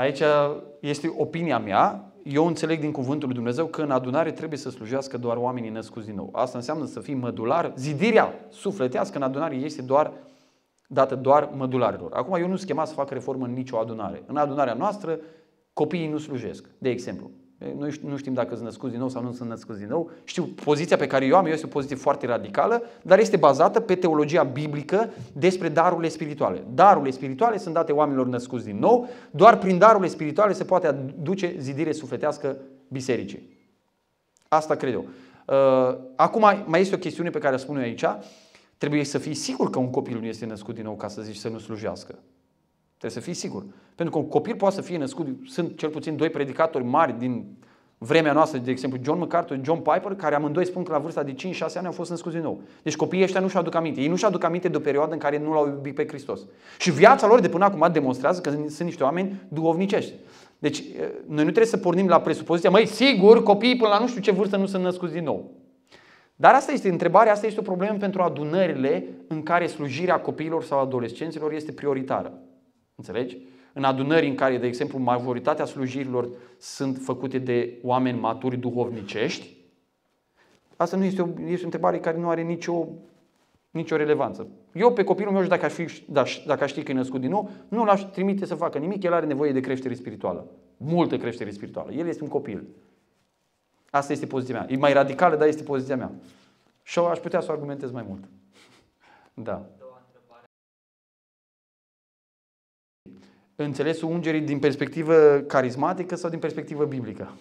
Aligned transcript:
Aici 0.00 0.22
este 0.80 1.14
opinia 1.16 1.58
mea. 1.58 2.12
Eu 2.24 2.46
înțeleg 2.46 2.80
din 2.80 2.92
cuvântul 2.92 3.26
lui 3.26 3.36
Dumnezeu 3.36 3.66
că 3.66 3.82
în 3.82 3.90
adunare 3.90 4.32
trebuie 4.32 4.58
să 4.58 4.70
slujească 4.70 5.18
doar 5.18 5.36
oamenii 5.36 5.70
născuți 5.70 6.06
din 6.06 6.14
nou. 6.14 6.28
Asta 6.32 6.58
înseamnă 6.58 6.84
să 6.84 7.00
fii 7.00 7.14
mădular. 7.14 7.72
Zidirea 7.76 8.34
sufletească 8.48 9.16
în 9.16 9.22
adunare 9.22 9.54
este 9.54 9.82
doar 9.82 10.12
dată 10.88 11.14
doar 11.14 11.50
mădularilor. 11.56 12.12
Acum 12.12 12.34
eu 12.34 12.48
nu 12.48 12.56
sunt 12.56 12.68
chemat 12.68 12.88
să 12.88 12.94
fac 12.94 13.10
reformă 13.10 13.44
în 13.44 13.52
nicio 13.52 13.78
adunare. 13.78 14.22
În 14.26 14.36
adunarea 14.36 14.74
noastră 14.74 15.18
copiii 15.72 16.08
nu 16.08 16.18
slujesc, 16.18 16.70
de 16.78 16.88
exemplu. 16.90 17.30
Noi 17.78 18.00
nu 18.04 18.16
știm 18.16 18.32
dacă 18.32 18.54
sunt 18.54 18.64
născuți 18.64 18.90
din 18.90 19.00
nou 19.00 19.08
sau 19.08 19.22
nu 19.22 19.32
sunt 19.32 19.48
născuți 19.48 19.78
din 19.78 19.88
nou. 19.88 20.10
Știu, 20.24 20.44
poziția 20.44 20.96
pe 20.96 21.06
care 21.06 21.24
eu 21.24 21.36
am, 21.36 21.46
eu 21.46 21.52
este 21.52 21.66
o 21.66 21.68
poziție 21.68 21.96
foarte 21.96 22.26
radicală, 22.26 22.82
dar 23.02 23.18
este 23.18 23.36
bazată 23.36 23.80
pe 23.80 23.94
teologia 23.94 24.42
biblică 24.42 25.10
despre 25.32 25.68
darurile 25.68 26.08
spirituale. 26.08 26.64
Darurile 26.74 27.10
spirituale 27.10 27.58
sunt 27.58 27.74
date 27.74 27.92
oamenilor 27.92 28.26
născuți 28.26 28.64
din 28.64 28.78
nou, 28.78 29.08
doar 29.30 29.58
prin 29.58 29.78
darurile 29.78 30.08
spirituale 30.08 30.52
se 30.52 30.64
poate 30.64 30.86
aduce 30.86 31.54
zidire 31.58 31.92
sufletească 31.92 32.56
bisericii. 32.88 33.58
Asta 34.48 34.74
cred 34.74 34.92
eu. 34.92 35.04
Uh, 35.46 35.98
acum 36.16 36.64
mai 36.66 36.80
este 36.80 36.94
o 36.94 36.98
chestiune 36.98 37.30
pe 37.30 37.38
care 37.38 37.54
o 37.54 37.58
spun 37.58 37.76
eu 37.76 37.82
aici. 37.82 38.04
Trebuie 38.78 39.04
să 39.04 39.18
fii 39.18 39.34
sigur 39.34 39.70
că 39.70 39.78
un 39.78 39.90
copil 39.90 40.18
nu 40.18 40.26
este 40.26 40.46
născut 40.46 40.74
din 40.74 40.84
nou 40.84 40.94
ca 40.94 41.08
să 41.08 41.22
zici 41.22 41.36
să 41.36 41.48
nu 41.48 41.58
slujească. 41.58 42.18
Trebuie 43.00 43.22
să 43.22 43.30
fii 43.30 43.34
sigur. 43.34 43.64
Pentru 43.94 44.14
că 44.14 44.20
un 44.20 44.28
copil 44.28 44.54
poate 44.54 44.74
să 44.74 44.80
fie 44.80 44.98
născut, 44.98 45.26
sunt 45.46 45.78
cel 45.78 45.88
puțin 45.88 46.16
doi 46.16 46.30
predicatori 46.30 46.84
mari 46.84 47.18
din 47.18 47.44
vremea 47.98 48.32
noastră, 48.32 48.58
de 48.58 48.70
exemplu 48.70 48.98
John 49.02 49.18
MacArthur, 49.18 49.60
John 49.62 49.80
Piper, 49.80 50.14
care 50.14 50.34
amândoi 50.34 50.66
spun 50.66 50.82
că 50.82 50.92
la 50.92 50.98
vârsta 50.98 51.22
de 51.22 51.34
5-6 51.34 51.36
ani 51.74 51.86
au 51.86 51.92
fost 51.92 52.10
născuți 52.10 52.34
din 52.34 52.44
nou. 52.44 52.60
Deci 52.82 52.96
copiii 52.96 53.22
ăștia 53.22 53.40
nu-și 53.40 53.56
aduc 53.56 53.74
aminte. 53.74 54.00
Ei 54.00 54.08
nu-și 54.08 54.24
aduc 54.24 54.44
aminte 54.44 54.68
de 54.68 54.76
o 54.76 54.80
perioadă 54.80 55.12
în 55.12 55.18
care 55.18 55.38
nu 55.38 55.52
l-au 55.52 55.66
iubit 55.66 55.94
pe 55.94 56.06
Hristos. 56.06 56.40
Și 56.78 56.90
viața 56.90 57.26
lor 57.26 57.40
de 57.40 57.48
până 57.48 57.64
acum 57.64 57.88
demonstrează 57.92 58.40
că 58.40 58.50
sunt 58.50 58.80
niște 58.80 59.02
oameni 59.02 59.40
duhovnicești. 59.48 60.12
Deci 60.58 60.84
noi 61.26 61.44
nu 61.44 61.50
trebuie 61.50 61.64
să 61.64 61.76
pornim 61.76 62.08
la 62.08 62.20
presupoziția, 62.20 62.70
măi, 62.70 62.86
sigur, 62.86 63.42
copiii 63.42 63.76
până 63.76 63.90
la 63.90 63.98
nu 63.98 64.08
știu 64.08 64.20
ce 64.20 64.32
vârstă 64.32 64.56
nu 64.56 64.66
sunt 64.66 64.82
născuți 64.82 65.12
din 65.12 65.24
nou. 65.24 65.50
Dar 66.36 66.54
asta 66.54 66.72
este 66.72 66.88
întrebarea, 66.88 67.32
asta 67.32 67.46
este 67.46 67.60
o 67.60 67.62
problemă 67.62 67.96
pentru 67.98 68.22
adunările 68.22 69.04
în 69.28 69.42
care 69.42 69.66
slujirea 69.66 70.20
copiilor 70.20 70.64
sau 70.64 70.80
adolescenților 70.80 71.52
este 71.52 71.72
prioritară. 71.72 72.32
Înțelegi? 73.00 73.38
În 73.72 73.84
adunări 73.84 74.26
în 74.26 74.34
care, 74.34 74.58
de 74.58 74.66
exemplu, 74.66 74.98
majoritatea 74.98 75.64
slujirilor 75.64 76.28
sunt 76.58 76.98
făcute 77.02 77.38
de 77.38 77.78
oameni 77.82 78.18
maturi 78.18 78.56
duhovnicești, 78.56 79.56
asta 80.76 80.96
nu 80.96 81.04
este 81.04 81.22
o, 81.22 81.26
este 81.46 81.62
o 81.62 81.64
întrebare 81.64 81.98
care 81.98 82.18
nu 82.18 82.28
are 82.28 82.42
nicio, 82.42 82.86
nicio 83.70 83.96
relevanță. 83.96 84.48
Eu 84.74 84.92
pe 84.92 85.04
copilul 85.04 85.32
meu, 85.32 85.42
dacă 85.42 85.64
aș, 85.64 85.72
fi, 85.72 86.02
da, 86.08 86.22
dacă 86.46 86.64
aș 86.64 86.70
ști 86.70 86.82
că 86.82 86.90
e 86.90 86.94
născut 86.94 87.20
din 87.20 87.30
nou, 87.30 87.50
nu 87.68 87.84
l-aș 87.84 88.02
trimite 88.02 88.46
să 88.46 88.54
facă 88.54 88.78
nimic, 88.78 89.02
el 89.02 89.12
are 89.12 89.26
nevoie 89.26 89.52
de 89.52 89.60
creștere 89.60 89.94
spirituală. 89.94 90.46
Multă 90.76 91.16
creștere 91.16 91.50
spirituală. 91.50 91.92
El 91.92 92.06
este 92.06 92.22
un 92.22 92.28
copil. 92.28 92.64
Asta 93.90 94.12
este 94.12 94.26
poziția 94.26 94.54
mea. 94.54 94.66
E 94.70 94.76
mai 94.76 94.92
radicală, 94.92 95.36
dar 95.36 95.48
este 95.48 95.62
poziția 95.62 95.96
mea. 95.96 96.10
Și 96.82 96.98
aș 96.98 97.18
putea 97.18 97.40
să 97.40 97.46
o 97.50 97.52
argumentez 97.52 97.90
mai 97.90 98.04
mult. 98.08 98.24
Da. 99.34 99.66
Înțelesul 103.64 104.10
ungerii 104.10 104.40
din 104.40 104.58
perspectivă 104.58 105.14
carismatică 105.46 106.16
sau 106.16 106.30
din 106.30 106.38
perspectivă 106.38 106.84
biblică? 106.84 107.32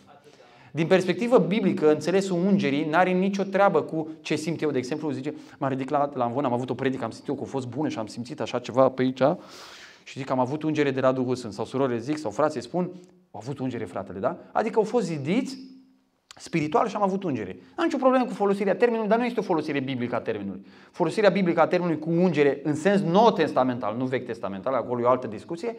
Din 0.72 0.88
perspectivă 0.88 1.38
biblică, 1.38 1.92
înțelesul 1.92 2.38
ungerii 2.46 2.86
n-are 2.86 3.12
nicio 3.12 3.44
treabă 3.44 3.82
cu 3.82 4.08
ce 4.22 4.36
simt 4.36 4.62
eu. 4.62 4.72
De 4.72 4.78
exemplu, 4.78 5.12
zice, 5.12 5.34
m-a 5.58 5.68
ridicat 5.68 6.00
la, 6.00 6.18
la 6.18 6.24
Amvon, 6.24 6.46
am 6.46 6.54
avut 6.54 6.70
o 6.70 6.74
predică, 6.74 7.04
am 7.04 7.10
simțit 7.10 7.30
eu 7.30 7.36
că 7.36 7.42
a 7.44 7.46
fost 7.46 7.68
bună 7.68 7.90
și 7.90 7.98
am 7.98 8.08
simțit 8.08 8.40
așa 8.40 8.60
ceva 8.60 8.90
pe 8.90 9.02
aici 9.02 9.22
și 10.04 10.18
zic 10.18 10.26
că 10.26 10.32
am 10.32 10.40
avut 10.40 10.64
ungere 10.64 10.92
de 10.92 11.00
la 11.00 11.12
Duhul 11.12 11.36
Sfânt. 11.36 11.54
Sau 11.54 11.66
surorile 11.66 12.00
zic, 12.00 12.18
sau 12.18 12.32
frații 12.32 12.62
spun, 12.62 12.84
au 13.32 13.40
avut 13.44 13.60
ungere 13.60 13.86
fratele, 13.86 14.20
da? 14.20 14.38
Adică 14.52 14.80
au 14.80 14.86
fost 14.86 15.06
zidiți 15.06 15.58
spiritual 16.36 16.88
și 16.88 16.96
am 16.96 17.04
avut 17.04 17.24
ungere. 17.24 17.60
Am 17.76 17.84
nicio 17.84 17.98
problemă 17.98 18.26
cu 18.26 18.34
folosirea 18.34 18.76
termenului, 18.76 19.10
dar 19.10 19.18
nu 19.18 19.26
este 19.26 19.40
o 19.40 19.44
folosire 19.44 19.80
biblică 19.80 20.16
a 20.16 20.20
termenului. 20.20 20.66
Folosirea 20.92 21.30
biblică 21.30 21.62
a 21.62 21.68
termenului 21.68 22.00
cu 22.00 22.10
ungere 22.10 22.60
în 22.64 22.76
sens 22.76 23.02
nou 23.02 23.32
testamental, 23.32 23.96
nu 23.98 24.06
vechi 24.06 24.26
testamental, 24.26 24.74
acolo 24.74 25.02
e 25.02 25.04
o 25.04 25.10
altă 25.10 25.28
discuție, 25.28 25.76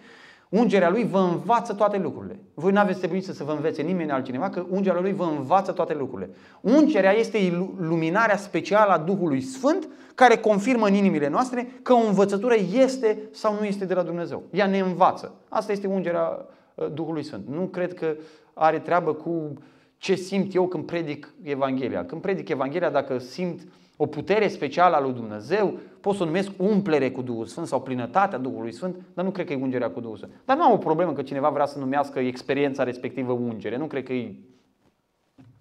Ungerea 0.51 0.91
lui 0.91 1.05
vă 1.05 1.19
învață 1.19 1.75
toate 1.75 1.99
lucrurile. 1.99 2.41
Voi 2.55 2.73
nu 2.73 2.79
aveți 2.79 2.99
trebuit 2.99 3.25
să 3.25 3.45
vă 3.45 3.53
învețe 3.53 3.83
nimeni 3.83 4.11
altcineva, 4.11 4.49
că 4.49 4.65
ungerea 4.69 5.01
lui 5.01 5.13
vă 5.13 5.25
învață 5.25 5.73
toate 5.73 5.95
lucrurile. 5.95 6.31
Ungerea 6.61 7.13
este 7.13 7.69
luminarea 7.79 8.37
specială 8.37 8.93
a 8.93 8.99
Duhului 8.99 9.41
Sfânt 9.41 9.89
care 10.15 10.37
confirmă 10.37 10.87
în 10.87 10.95
inimile 10.95 11.29
noastre 11.29 11.73
că 11.83 11.93
o 11.93 12.07
învățătură 12.07 12.55
este 12.73 13.19
sau 13.33 13.55
nu 13.59 13.65
este 13.65 13.85
de 13.85 13.95
la 13.95 14.03
Dumnezeu. 14.03 14.43
Ea 14.51 14.67
ne 14.67 14.79
învață. 14.79 15.35
Asta 15.49 15.73
este 15.73 15.87
ungerea 15.87 16.47
uh, 16.75 16.87
Duhului 16.95 17.25
Sfânt. 17.25 17.49
Nu 17.49 17.67
cred 17.67 17.95
că 17.95 18.15
are 18.55 18.79
treabă 18.79 19.13
cu 19.13 19.53
ce 20.01 20.15
simt 20.15 20.55
eu 20.55 20.69
când 20.69 20.85
predic 20.85 21.35
Evanghelia. 21.43 22.05
Când 22.05 22.21
predic 22.21 22.49
Evanghelia, 22.49 22.91
dacă 22.91 23.19
simt 23.19 23.67
o 23.97 24.07
putere 24.07 24.49
specială 24.49 24.97
a 24.97 25.01
lui 25.01 25.13
Dumnezeu, 25.13 25.79
pot 26.01 26.15
să 26.15 26.23
o 26.23 26.27
numesc 26.27 26.51
umplere 26.57 27.11
cu 27.11 27.23
Duhul 27.23 27.47
Sfânt 27.47 27.67
sau 27.67 27.83
plinătatea 27.83 28.39
Duhului 28.39 28.73
Sfânt, 28.73 28.97
dar 29.15 29.25
nu 29.25 29.31
cred 29.31 29.47
că 29.47 29.53
e 29.53 29.57
ungerea 29.57 29.91
cu 29.91 30.01
Duhul 30.01 30.17
Sfânt. 30.17 30.33
Dar 30.45 30.57
nu 30.57 30.63
am 30.63 30.73
o 30.73 30.77
problemă 30.77 31.13
că 31.13 31.23
cineva 31.23 31.49
vrea 31.49 31.67
să 31.67 31.79
numească 31.79 32.19
experiența 32.19 32.83
respectivă 32.83 33.33
ungere. 33.33 33.77
Nu 33.77 33.87
cred 33.87 34.05
că 34.05 34.13
e 34.13 34.35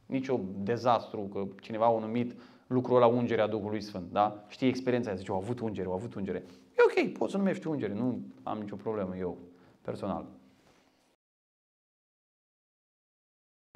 nicio 0.06 0.40
dezastru 0.64 1.20
că 1.20 1.46
cineva 1.62 1.86
a 1.86 2.00
numit 2.00 2.36
lucrul 2.68 3.00
la 3.00 3.08
ungerea 3.08 3.48
Duhului 3.48 3.82
Sfânt. 3.82 4.12
Da? 4.12 4.44
Știi 4.48 4.68
experiența 4.68 5.10
aia, 5.10 5.18
zice, 5.18 5.32
au 5.32 5.38
avut 5.38 5.60
ungere, 5.60 5.88
au 5.88 5.94
avut 5.94 6.14
ungere. 6.14 6.44
E 6.78 7.04
ok, 7.04 7.18
poți 7.18 7.32
să 7.32 7.38
numești 7.38 7.68
ungere, 7.68 7.94
nu 7.94 8.20
am 8.44 8.58
nicio 8.58 8.76
problemă 8.76 9.18
eu, 9.18 9.38
personal. 9.82 10.26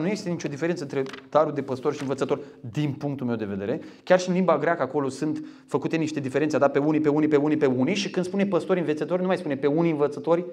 Nu 0.03 0.09
este 0.09 0.29
nicio 0.29 0.47
diferență 0.47 0.83
între 0.83 1.03
darul 1.29 1.53
de 1.53 1.61
păstor 1.61 1.93
și 1.93 2.01
învățător 2.01 2.39
din 2.71 2.93
punctul 2.93 3.25
meu 3.27 3.35
de 3.35 3.45
vedere. 3.45 3.81
Chiar 4.03 4.19
și 4.19 4.29
în 4.29 4.35
limba 4.35 4.57
greacă 4.57 4.81
acolo 4.81 5.09
sunt 5.09 5.45
făcute 5.67 5.95
niște 5.95 6.19
diferențe, 6.19 6.57
da? 6.57 6.67
pe 6.67 6.79
unii, 6.79 6.99
pe 6.99 7.09
unii, 7.09 7.27
pe 7.27 7.35
unii, 7.35 7.57
pe 7.57 7.65
unii 7.65 7.95
și 7.95 8.09
când 8.09 8.25
spune 8.25 8.45
păstori 8.45 8.79
învățători, 8.79 9.21
nu 9.21 9.27
mai 9.27 9.37
spune 9.37 9.55
pe 9.55 9.67
unii 9.67 9.91
învățători, 9.91 10.45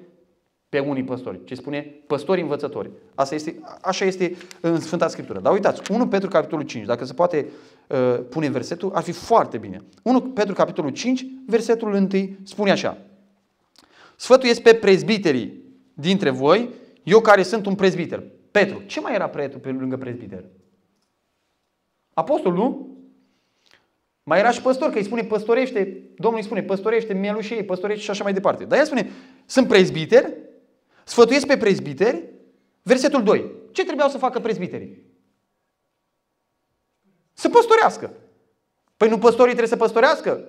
pe 0.69 0.78
unii 0.78 1.05
păstori, 1.05 1.44
ci 1.44 1.56
spune 1.56 1.81
păstori 2.06 2.41
învățători. 2.41 2.91
Asta 3.15 3.34
este, 3.34 3.59
așa 3.83 4.05
este 4.05 4.37
în 4.61 4.81
Sfânta 4.81 5.09
Scriptură. 5.09 5.41
Dar 5.41 5.53
uitați, 5.53 5.93
1 5.93 6.09
Petru 6.09 6.28
capitolul 6.28 6.65
5, 6.65 6.87
dacă 6.87 7.05
se 7.05 7.12
poate 7.12 7.47
uh, 7.87 8.21
pune 8.28 8.49
versetul, 8.49 8.91
ar 8.94 9.03
fi 9.03 9.12
foarte 9.12 9.59
bine. 9.59 9.84
1 10.03 10.21
Petru 10.21 10.55
capitolul 10.55 10.91
5, 10.91 11.27
versetul 11.47 11.93
1 11.93 12.09
spune 12.43 12.71
așa. 12.71 12.99
Sfătuiesc 14.17 14.62
pe 14.62 14.75
prezbiterii 14.75 15.62
dintre 15.94 16.31
voi, 16.31 16.69
eu 17.03 17.21
care 17.21 17.43
sunt 17.43 17.67
un 17.67 17.75
prezbiter. 17.75 18.22
Petru. 18.50 18.83
Ce 18.87 19.00
mai 19.00 19.15
era 19.15 19.28
Petru 19.28 19.59
pe 19.59 19.71
lângă 19.71 19.97
prezbiter? 19.97 20.44
Apostol, 22.15 22.53
nu? 22.53 22.99
Mai 24.22 24.38
era 24.38 24.50
și 24.50 24.62
păstor, 24.62 24.91
că 24.91 24.99
îi 24.99 25.05
spune 25.05 25.22
păstorește, 25.22 26.03
Domnul 26.16 26.41
îi 26.41 26.47
spune 26.47 26.62
păstorește 26.62 27.15
mielușei, 27.15 27.65
păstorește 27.65 28.03
și 28.03 28.11
așa 28.11 28.22
mai 28.22 28.33
departe. 28.33 28.65
Dar 28.65 28.78
el 28.78 28.84
spune, 28.84 29.11
sunt 29.47 29.69
prezbiter, 29.69 30.33
sfătuiesc 31.05 31.47
pe 31.47 31.56
prezbiteri, 31.56 32.25
versetul 32.83 33.22
2. 33.22 33.50
Ce 33.72 33.84
trebuiau 33.84 34.09
să 34.09 34.19
facă 34.19 34.41
prezbiterii? 34.41 35.03
Să 37.32 37.49
păstorească. 37.49 38.12
Păi 38.97 39.09
nu 39.09 39.19
păstorii 39.19 39.55
trebuie 39.55 39.77
să 39.77 39.77
păstorească? 39.77 40.44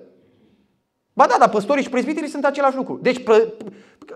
Ba 1.12 1.26
da, 1.26 1.36
dar 1.38 1.48
păstorii 1.48 1.82
și 1.82 1.90
prezbiterii 1.90 2.28
sunt 2.28 2.44
același 2.44 2.76
lucru. 2.76 2.98
Deci, 3.02 3.22
pre, 3.22 3.52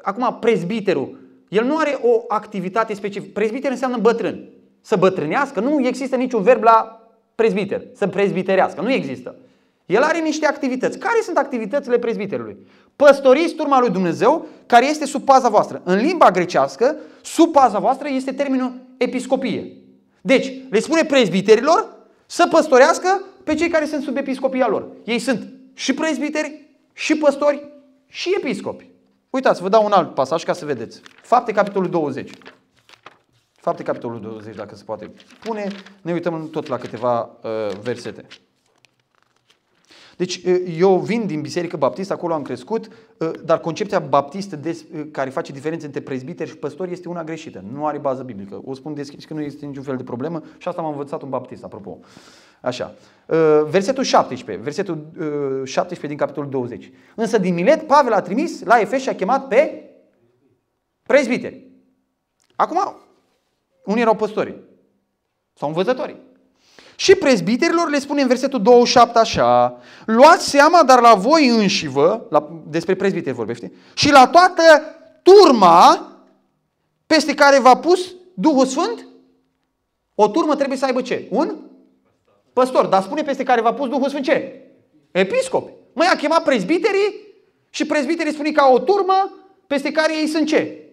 acum, 0.02 0.38
prezbiterul 0.40 1.25
el 1.48 1.64
nu 1.64 1.76
are 1.76 1.98
o 2.02 2.24
activitate 2.28 2.94
specifică. 2.94 3.30
Prezbiter 3.34 3.70
înseamnă 3.70 3.96
bătrân. 3.96 4.48
Să 4.80 4.96
bătrânească, 4.96 5.60
nu 5.60 5.86
există 5.86 6.16
niciun 6.16 6.42
verb 6.42 6.62
la 6.62 7.00
prezbiter, 7.34 7.82
să 7.94 8.06
prezbiterească, 8.06 8.80
nu 8.80 8.92
există. 8.92 9.34
El 9.86 10.02
are 10.02 10.18
niște 10.18 10.46
activități. 10.46 10.98
Care 10.98 11.20
sunt 11.22 11.36
activitățile 11.36 11.98
prezbiterului? 11.98 12.56
Păstoriți 12.96 13.54
turma 13.54 13.80
lui 13.80 13.90
Dumnezeu 13.90 14.46
care 14.66 14.86
este 14.86 15.06
sub 15.06 15.24
paza 15.24 15.48
voastră. 15.48 15.80
În 15.84 15.96
limba 15.96 16.30
grecească, 16.30 16.96
sub 17.22 17.52
paza 17.52 17.78
voastră 17.78 18.08
este 18.08 18.32
termenul 18.32 18.72
episcopie. 18.96 19.72
Deci, 20.20 20.52
le 20.70 20.80
spune 20.80 21.04
prezbiterilor 21.04 21.94
să 22.26 22.46
păstorească 22.50 23.22
pe 23.44 23.54
cei 23.54 23.68
care 23.68 23.84
sunt 23.84 24.02
sub 24.02 24.16
episcopia 24.16 24.68
lor. 24.68 24.88
Ei 25.04 25.18
sunt 25.18 25.46
și 25.74 25.94
prezbiteri, 25.94 26.68
și 26.92 27.16
păstori, 27.16 27.68
și 28.06 28.34
episcopi. 28.38 28.90
Uitați, 29.36 29.62
vă 29.62 29.68
dau 29.68 29.84
un 29.84 29.92
alt 29.92 30.14
pasaj 30.14 30.42
ca 30.42 30.52
să 30.52 30.64
vedeți. 30.64 31.00
Fapte, 31.22 31.52
capitolul 31.52 31.90
20. 31.90 32.30
Fapte, 33.54 33.82
capitolul 33.82 34.20
20, 34.20 34.54
dacă 34.54 34.74
se 34.74 34.84
poate 34.84 35.10
pune. 35.40 35.68
Ne 36.02 36.12
uităm 36.12 36.48
tot 36.50 36.66
la 36.66 36.76
câteva 36.76 37.20
uh, 37.20 37.78
versete. 37.82 38.26
Deci 40.16 40.40
eu 40.78 40.98
vin 40.98 41.26
din 41.26 41.40
Biserică 41.40 41.76
Baptistă, 41.76 42.12
acolo 42.12 42.34
am 42.34 42.42
crescut, 42.42 42.88
dar 43.44 43.60
concepția 43.60 43.98
baptistă 43.98 44.56
de, 44.56 44.84
care 45.10 45.30
face 45.30 45.52
diferență 45.52 45.86
între 45.86 46.00
prezbiteri 46.00 46.50
și 46.50 46.56
păstori 46.56 46.92
este 46.92 47.08
una 47.08 47.24
greșită. 47.24 47.64
Nu 47.72 47.86
are 47.86 47.98
bază 47.98 48.22
biblică. 48.22 48.60
O 48.64 48.74
spun 48.74 48.94
deschis 48.94 49.24
că 49.24 49.34
nu 49.34 49.40
este 49.40 49.66
niciun 49.66 49.82
fel 49.82 49.96
de 49.96 50.02
problemă 50.02 50.42
și 50.58 50.68
asta 50.68 50.82
m-am 50.82 50.90
învățat 50.90 51.22
un 51.22 51.28
baptist, 51.28 51.64
apropo. 51.64 51.98
Așa. 52.60 52.94
Versetul 53.70 54.02
17, 54.02 54.64
versetul 54.64 55.06
17 55.64 56.06
din 56.06 56.16
capitolul 56.16 56.50
20. 56.50 56.92
Însă 57.14 57.38
din 57.38 57.54
Milet, 57.54 57.86
Pavel 57.86 58.12
a 58.12 58.20
trimis 58.20 58.62
la 58.62 58.80
Efes 58.80 59.02
și 59.02 59.08
a 59.08 59.14
chemat 59.14 59.48
pe 59.48 59.90
prezbiteri. 61.02 61.64
Acum, 62.56 62.96
unii 63.84 64.02
erau 64.02 64.14
păstori 64.14 64.54
sau 65.54 65.68
învățători. 65.68 66.16
Și 66.96 67.14
prezbiterilor 67.14 67.90
le 67.90 67.98
spune 67.98 68.20
în 68.22 68.28
versetul 68.28 68.62
27 68.62 69.18
așa, 69.18 69.80
luați 70.04 70.48
seama, 70.48 70.82
dar 70.82 71.00
la 71.00 71.14
voi 71.14 71.48
înșivă, 71.48 72.26
la, 72.30 72.62
despre 72.66 72.94
prezbiteri 72.94 73.36
vorbește, 73.36 73.72
și 73.94 74.10
la 74.10 74.26
toată 74.26 74.62
turma 75.22 76.12
peste 77.06 77.34
care 77.34 77.60
v-a 77.60 77.76
pus 77.76 78.14
Duhul 78.34 78.66
Sfânt, 78.66 79.06
o 80.14 80.28
turmă 80.28 80.56
trebuie 80.56 80.78
să 80.78 80.84
aibă 80.84 81.02
ce? 81.02 81.26
Un? 81.30 81.56
Păstor. 82.58 82.86
Dar 82.86 83.02
spune 83.02 83.22
peste 83.22 83.42
care 83.42 83.60
v-a 83.60 83.74
pus 83.74 83.88
Duhul 83.88 84.08
Sfânt 84.08 84.24
ce? 84.24 84.62
Episcopi. 85.10 85.72
Măi, 85.92 86.06
a 86.12 86.16
chemat 86.16 86.42
prezbiterii 86.42 87.14
și 87.70 87.86
prezbiterii 87.86 88.32
spune 88.32 88.50
ca 88.50 88.70
o 88.72 88.78
turmă 88.78 89.34
peste 89.66 89.92
care 89.92 90.16
ei 90.16 90.26
sunt 90.26 90.46
ce? 90.46 90.88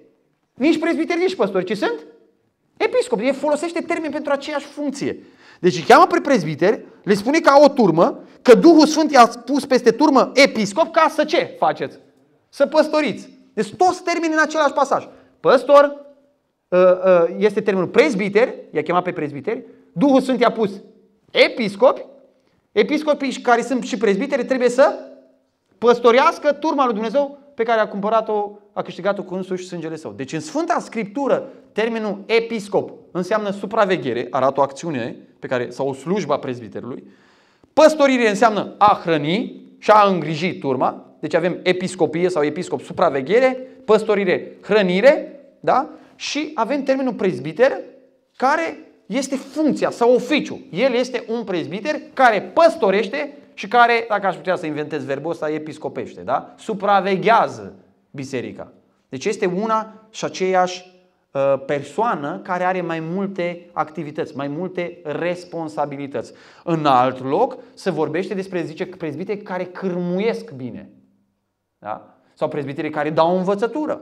Nici 0.53 0.79
prezbiteri, 0.79 1.19
nici 1.19 1.35
păstori, 1.35 1.65
ci 1.65 1.77
sunt? 1.77 2.05
Episcopi. 2.77 3.27
El 3.27 3.33
folosește 3.33 3.81
termen 3.81 4.11
pentru 4.11 4.31
aceeași 4.31 4.65
funcție. 4.65 5.23
Deci 5.59 5.75
îi 5.75 5.81
cheamă 5.81 6.05
pe 6.05 6.19
prezbiteri, 6.19 6.85
le 7.03 7.13
spune 7.13 7.39
ca 7.39 7.59
o 7.63 7.67
turmă, 7.67 8.23
că 8.41 8.55
Duhul 8.55 8.85
Sfânt 8.85 9.11
i-a 9.11 9.29
spus 9.31 9.65
peste 9.65 9.91
turmă 9.91 10.31
episcop 10.33 10.91
ca 10.91 11.07
să 11.09 11.23
ce 11.23 11.55
faceți? 11.59 11.99
Să 12.49 12.65
păstoriți. 12.65 13.29
Deci 13.53 13.73
toți 13.75 14.03
termeni 14.03 14.33
în 14.33 14.41
același 14.41 14.73
pasaj. 14.73 15.07
Păstor 15.39 16.05
ă, 16.71 17.01
ă, 17.05 17.27
este 17.37 17.61
termenul 17.61 17.89
prezbiter, 17.89 18.53
i-a 18.71 18.81
chemat 18.81 19.03
pe 19.03 19.11
prezbiteri, 19.11 19.65
Duhul 19.91 20.21
Sfânt 20.21 20.39
i-a 20.39 20.51
pus 20.51 20.71
episcopi, 21.33 22.05
episcopii 22.71 23.31
care 23.31 23.61
sunt 23.61 23.83
și 23.83 23.97
prezbiteri 23.97 24.45
trebuie 24.45 24.69
să 24.69 24.99
păstorească 25.77 26.51
turma 26.51 26.85
lui 26.85 26.93
Dumnezeu 26.93 27.37
pe 27.53 27.63
care 27.63 27.79
a 27.79 27.87
cumpărat-o, 27.87 28.51
a 28.73 28.81
câștigat-o 28.81 29.23
cu 29.23 29.33
însuși 29.33 29.65
sângele 29.65 29.95
său. 29.95 30.11
Deci 30.11 30.33
în 30.33 30.39
Sfânta 30.39 30.79
Scriptură, 30.79 31.49
termenul 31.71 32.23
episcop 32.25 32.91
înseamnă 33.11 33.49
supraveghere, 33.49 34.27
arată 34.29 34.59
o 34.59 34.63
acțiune 34.63 35.15
pe 35.39 35.47
care, 35.47 35.69
sau 35.69 35.87
o 35.87 35.93
slujba 35.93 36.37
prezbiterului. 36.37 37.03
Păstorire 37.73 38.29
înseamnă 38.29 38.75
a 38.77 38.99
hrăni 39.03 39.61
și 39.77 39.91
a 39.91 40.07
îngriji 40.07 40.57
turma. 40.57 41.15
Deci 41.19 41.33
avem 41.33 41.59
episcopie 41.63 42.29
sau 42.29 42.43
episcop 42.43 42.81
supraveghere, 42.81 43.67
păstorire 43.85 44.51
hrănire, 44.61 45.39
da? 45.59 45.89
Și 46.15 46.51
avem 46.53 46.83
termenul 46.83 47.13
prezbiter 47.13 47.79
care 48.35 48.92
este 49.17 49.35
funcția 49.35 49.89
sau 49.89 50.13
oficiu. 50.13 50.59
El 50.69 50.93
este 50.93 51.23
un 51.27 51.43
prezbiter 51.43 51.95
care 52.13 52.41
păstorește 52.41 53.37
și 53.53 53.67
care, 53.67 54.05
dacă 54.09 54.27
aș 54.27 54.35
putea 54.35 54.55
să 54.55 54.65
inventez 54.65 55.05
verbul 55.05 55.31
ăsta, 55.31 55.49
episcopește, 55.49 56.21
da? 56.21 56.53
Supraveghează 56.57 57.73
biserica. 58.11 58.71
Deci 59.09 59.25
este 59.25 59.45
una 59.45 59.93
și 60.09 60.25
aceeași 60.25 60.91
uh, 61.31 61.63
persoană 61.65 62.39
care 62.43 62.63
are 62.63 62.81
mai 62.81 62.99
multe 62.99 63.69
activități, 63.71 64.35
mai 64.35 64.47
multe 64.47 64.99
responsabilități. 65.03 66.33
În 66.63 66.85
alt 66.85 67.23
loc 67.23 67.57
se 67.73 67.89
vorbește 67.89 68.33
despre, 68.33 68.63
zice, 68.63 68.85
prezbiteri 68.85 69.41
care 69.41 69.65
cârmuiesc 69.65 70.51
bine. 70.51 70.89
Da? 71.77 72.17
Sau 72.33 72.47
prezbiterii 72.47 72.89
care 72.89 73.09
dau 73.09 73.37
învățătură. 73.37 74.01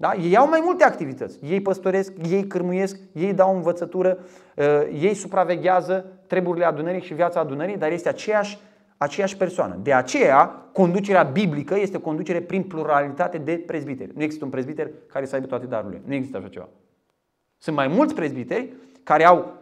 Da? 0.00 0.14
Ei 0.14 0.36
au 0.36 0.48
mai 0.48 0.60
multe 0.64 0.84
activități. 0.84 1.38
Ei 1.42 1.60
păstoresc, 1.60 2.12
ei 2.30 2.46
cârmuiesc, 2.46 2.98
ei 3.12 3.32
dau 3.32 3.54
învățătură, 3.54 4.18
uh, 4.56 4.64
ei 5.00 5.14
supraveghează 5.14 6.06
treburile 6.26 6.64
adunării 6.64 7.00
și 7.02 7.14
viața 7.14 7.40
adunării, 7.40 7.76
dar 7.76 7.90
este 7.90 8.08
aceeași, 8.08 8.58
aceeași 8.96 9.36
persoană. 9.36 9.78
De 9.82 9.92
aceea, 9.92 10.46
conducerea 10.72 11.22
biblică 11.22 11.78
este 11.78 11.96
o 11.96 12.00
conducere 12.00 12.40
prin 12.40 12.62
pluralitate 12.62 13.38
de 13.38 13.62
prezbiteri. 13.66 14.12
Nu 14.14 14.22
există 14.22 14.44
un 14.44 14.50
prezbiter 14.50 14.90
care 15.06 15.24
să 15.24 15.34
aibă 15.34 15.46
toate 15.46 15.66
darurile. 15.66 16.02
Nu 16.04 16.14
există 16.14 16.36
așa 16.36 16.48
ceva. 16.48 16.68
Sunt 17.56 17.76
mai 17.76 17.88
mulți 17.88 18.14
prezbiteri 18.14 18.72
care 19.02 19.24
au 19.24 19.38
uh, 19.38 19.57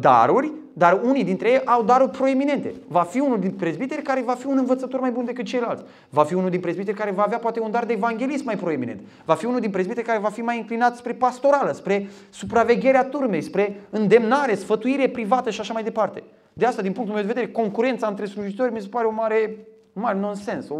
daruri 0.00 0.52
dar 0.72 1.00
unii 1.04 1.24
dintre 1.24 1.50
ei 1.50 1.64
au 1.64 1.82
daruri 1.82 2.10
proeminente. 2.10 2.74
Va 2.88 3.02
fi 3.02 3.20
unul 3.20 3.38
din 3.38 3.50
prezbiteri 3.50 4.02
care 4.02 4.22
va 4.22 4.34
fi 4.34 4.46
un 4.46 4.58
învățător 4.58 5.00
mai 5.00 5.10
bun 5.10 5.24
decât 5.24 5.44
ceilalți. 5.44 5.84
Va 6.10 6.24
fi 6.24 6.34
unul 6.34 6.50
din 6.50 6.60
prezbiteri 6.60 6.96
care 6.96 7.10
va 7.10 7.22
avea 7.22 7.38
poate 7.38 7.60
un 7.60 7.70
dar 7.70 7.84
de 7.84 7.92
evanghelist 7.92 8.44
mai 8.44 8.56
proeminent. 8.56 9.00
Va 9.24 9.34
fi 9.34 9.44
unul 9.44 9.60
din 9.60 9.70
prezbiteri 9.70 10.06
care 10.06 10.18
va 10.18 10.28
fi 10.28 10.40
mai 10.40 10.58
înclinat 10.58 10.96
spre 10.96 11.12
pastorală, 11.12 11.72
spre 11.72 12.08
supravegherea 12.30 13.04
turmei, 13.04 13.42
spre 13.42 13.80
îndemnare, 13.90 14.54
sfătuire 14.54 15.08
privată 15.08 15.50
și 15.50 15.60
așa 15.60 15.72
mai 15.72 15.82
departe. 15.82 16.22
De 16.52 16.66
asta, 16.66 16.82
din 16.82 16.92
punctul 16.92 17.14
meu 17.14 17.24
de 17.24 17.32
vedere, 17.32 17.52
concurența 17.52 18.06
între 18.06 18.24
slujitori 18.24 18.72
mi 18.72 18.80
se 18.80 18.88
pare 18.88 19.06
o 19.06 19.10
mare, 19.10 19.56
un 19.92 20.02
mare 20.02 20.18
nonsens, 20.18 20.68
o, 20.68 20.74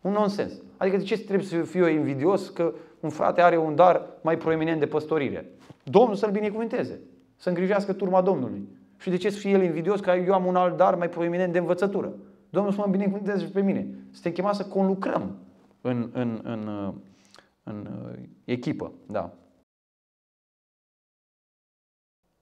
un 0.00 0.12
nonsens. 0.12 0.52
Adică 0.76 0.96
de 0.96 1.02
ce 1.02 1.18
trebuie 1.18 1.46
să 1.46 1.56
fiu 1.56 1.88
eu 1.88 1.94
invidios 1.94 2.48
că 2.48 2.72
un 3.00 3.10
frate 3.10 3.40
are 3.40 3.56
un 3.56 3.74
dar 3.74 4.02
mai 4.20 4.36
proeminent 4.36 4.80
de 4.80 4.86
păstorire? 4.86 5.50
Domnul 5.82 6.14
să-l 6.14 6.30
binecuvânteze, 6.30 7.00
să 7.44 7.50
îngrijească 7.50 7.92
turma 7.92 8.22
Domnului. 8.22 8.68
Și 8.98 9.10
de 9.10 9.16
ce 9.16 9.30
să 9.30 9.38
fie 9.38 9.50
el 9.50 9.62
invidios 9.62 10.00
că 10.00 10.10
eu 10.10 10.34
am 10.34 10.46
un 10.46 10.56
alt 10.56 10.76
dar 10.76 10.94
mai 10.94 11.08
proeminent 11.08 11.52
de 11.52 11.58
învățătură? 11.58 12.12
Domnul 12.50 12.72
să 12.72 12.78
mă 12.80 12.86
binecuvânteze 12.90 13.44
pe 13.46 13.60
mine. 13.60 13.88
Suntem 14.10 14.32
chemați 14.32 14.56
să 14.56 14.66
conlucrăm 14.66 15.36
în, 15.80 16.10
în, 16.12 16.40
în, 16.42 16.68
în, 16.68 16.94
în 17.62 17.86
uh, 17.86 18.18
echipă. 18.44 18.92
Da. 19.06 19.32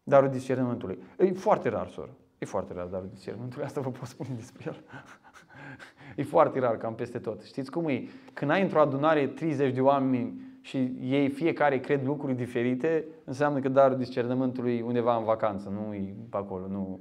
Darul 0.03 0.29
discernământului. 0.29 0.99
E 1.19 1.33
foarte 1.33 1.69
rar, 1.69 1.89
soră. 1.89 2.17
E 2.39 2.45
foarte 2.45 2.73
rar 2.73 2.87
darul 2.87 3.09
discernământului. 3.13 3.65
Asta 3.65 3.81
vă 3.81 3.91
pot 3.91 4.09
spune 4.09 4.31
despre 4.37 4.65
el. 4.67 4.85
e 6.17 6.23
foarte 6.23 6.59
rar, 6.59 6.77
cam 6.77 6.95
peste 6.95 7.19
tot. 7.19 7.43
Știți 7.43 7.71
cum 7.71 7.89
e? 7.89 8.09
Când 8.33 8.51
ai 8.51 8.63
într-o 8.63 8.81
adunare 8.81 9.27
30 9.27 9.75
de 9.75 9.81
oameni 9.81 10.52
și 10.63 10.93
ei 11.01 11.29
fiecare 11.29 11.81
cred 11.81 12.05
lucruri 12.05 12.35
diferite, 12.35 13.05
înseamnă 13.25 13.61
că 13.61 13.69
darul 13.69 13.97
discernământului 13.97 14.81
undeva 14.81 15.17
în 15.17 15.25
vacanță, 15.25 15.69
nu 15.69 15.95
e 15.95 16.15
pe 16.31 16.37
acolo. 16.37 16.67
Nu. 16.67 17.01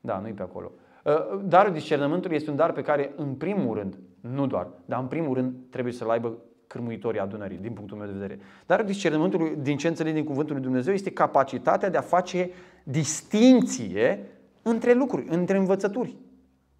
Da, 0.00 0.18
nu 0.18 0.28
e 0.28 0.32
pe 0.32 0.42
acolo. 0.42 0.72
Uh, 1.04 1.40
darul 1.44 1.72
discernământului 1.72 2.36
este 2.36 2.50
un 2.50 2.56
dar 2.56 2.72
pe 2.72 2.82
care, 2.82 3.12
în 3.16 3.34
primul 3.34 3.76
rând, 3.76 3.98
nu 4.20 4.46
doar, 4.46 4.68
dar 4.84 5.00
în 5.00 5.06
primul 5.06 5.34
rând 5.34 5.54
trebuie 5.70 5.92
să-l 5.92 6.10
aibă 6.10 6.38
cârmuitorii 6.66 7.20
adunării, 7.20 7.58
din 7.58 7.72
punctul 7.72 7.96
meu 7.96 8.06
de 8.06 8.12
vedere. 8.12 8.38
Darul 8.66 8.86
discernământului, 8.86 9.56
din 9.62 9.76
ce 9.76 9.88
înțeleg 9.88 10.14
din 10.14 10.24
cuvântul 10.24 10.54
lui 10.54 10.64
Dumnezeu, 10.64 10.92
este 10.92 11.10
capacitatea 11.10 11.90
de 11.90 11.96
a 11.96 12.00
face 12.00 12.50
distinție 12.84 14.26
între 14.62 14.92
lucruri, 14.92 15.26
între 15.28 15.56
învățături. 15.56 16.16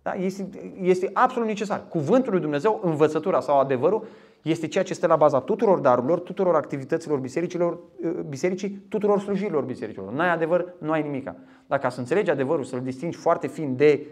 Da? 0.03 0.13
Este, 0.13 0.49
este 0.81 1.11
absolut 1.13 1.49
necesar. 1.49 1.85
Cuvântul 1.89 2.33
lui 2.33 2.41
Dumnezeu, 2.41 2.81
învățătura 2.83 3.41
sau 3.41 3.59
adevărul, 3.59 4.07
este 4.43 4.67
ceea 4.67 4.85
ce 4.85 4.95
stă 4.95 5.07
la 5.07 5.17
baza 5.17 5.41
tuturor 5.41 5.79
darurilor, 5.79 6.21
tuturor 6.21 6.55
activităților 6.55 7.19
bisericilor, 7.19 7.79
ă, 8.05 8.23
bisericii, 8.29 8.85
tuturor 8.89 9.21
slujirilor 9.21 9.65
bisericilor. 9.65 10.13
N-ai 10.13 10.33
adevăr, 10.33 10.75
nu 10.79 10.91
ai 10.91 11.03
nimica. 11.03 11.37
Dacă 11.67 11.89
să 11.89 12.01
înțelegi 12.01 12.31
adevărul, 12.31 12.65
să-l 12.65 12.81
distingi 12.81 13.17
foarte 13.17 13.47
fin 13.47 13.77
de 13.77 14.07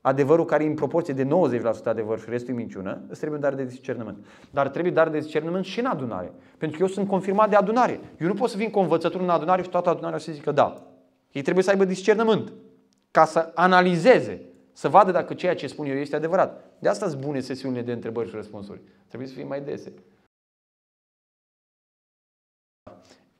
adevărul 0.00 0.44
care 0.44 0.64
e 0.64 0.66
în 0.66 0.74
proporție 0.74 1.14
de 1.14 1.24
90% 1.24 1.84
adevăr 1.84 2.18
și 2.18 2.24
restul 2.28 2.54
e 2.54 2.56
minciună, 2.56 3.00
îți 3.08 3.20
trebuie 3.20 3.40
dar 3.40 3.54
de 3.54 3.64
discernământ. 3.64 4.26
Dar 4.50 4.68
trebuie 4.68 4.92
dar 4.92 5.08
de 5.08 5.18
discernământ 5.18 5.64
și 5.64 5.80
în 5.80 5.86
adunare. 5.86 6.32
Pentru 6.58 6.78
că 6.78 6.82
eu 6.82 6.90
sunt 6.90 7.08
confirmat 7.08 7.50
de 7.50 7.56
adunare. 7.56 8.00
Eu 8.20 8.26
nu 8.26 8.34
pot 8.34 8.48
să 8.48 8.56
vin 8.56 8.70
cu 8.70 8.78
o 8.78 8.82
învățătură 8.82 9.22
în 9.22 9.28
adunare 9.28 9.62
și 9.62 9.68
toată 9.68 9.90
adunarea 9.90 10.18
să 10.18 10.32
zică 10.32 10.52
da. 10.52 10.82
Ei 11.32 11.42
trebuie 11.42 11.64
să 11.64 11.70
aibă 11.70 11.84
discernământ 11.84 12.52
ca 13.10 13.24
să 13.24 13.50
analizeze 13.54 14.40
să 14.72 14.88
vadă 14.88 15.10
dacă 15.10 15.34
ceea 15.34 15.54
ce 15.54 15.66
spun 15.66 15.86
eu 15.86 15.96
este 15.96 16.16
adevărat. 16.16 16.64
De 16.84 16.90
asta 16.90 17.08
sunt 17.08 17.20
bune 17.20 17.40
sesiunile 17.40 17.82
de 17.82 17.92
întrebări 17.92 18.28
și 18.28 18.34
răspunsuri. 18.34 18.80
Trebuie 19.06 19.28
să 19.28 19.34
fie 19.34 19.44
mai 19.44 19.60
dese. 19.60 19.92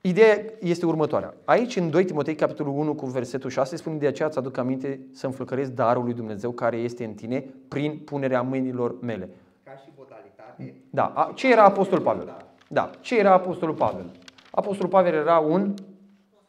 Ideea 0.00 0.44
este 0.60 0.86
următoarea. 0.86 1.34
Aici, 1.44 1.76
în 1.76 1.90
2 1.90 2.04
Timotei, 2.04 2.34
capitolul 2.34 2.72
1, 2.78 2.94
cu 2.94 3.06
versetul 3.06 3.50
6, 3.50 3.76
spune 3.76 3.96
de 3.96 4.06
aceea 4.06 4.28
îți 4.28 4.38
aduc 4.38 4.56
aminte 4.56 5.00
să 5.12 5.26
înflăcăresc 5.26 5.70
darul 5.70 6.04
lui 6.04 6.14
Dumnezeu 6.14 6.50
care 6.50 6.76
este 6.76 7.04
în 7.04 7.14
tine 7.14 7.44
prin 7.68 7.98
punerea 7.98 8.42
mâinilor 8.42 9.00
mele. 9.00 9.28
Ca 9.62 9.76
și 9.76 9.88
modalitate. 9.96 10.74
Da. 10.90 11.32
Ce 11.34 11.50
era 11.50 11.64
Apostol 11.64 12.00
Pavel? 12.00 12.36
Da. 12.68 12.90
Ce 13.00 13.18
era 13.18 13.32
Apostolul 13.32 13.74
Pavel? 13.74 14.10
Apostolul 14.50 14.90
Pavel 14.90 15.14
era 15.14 15.38
un 15.38 15.74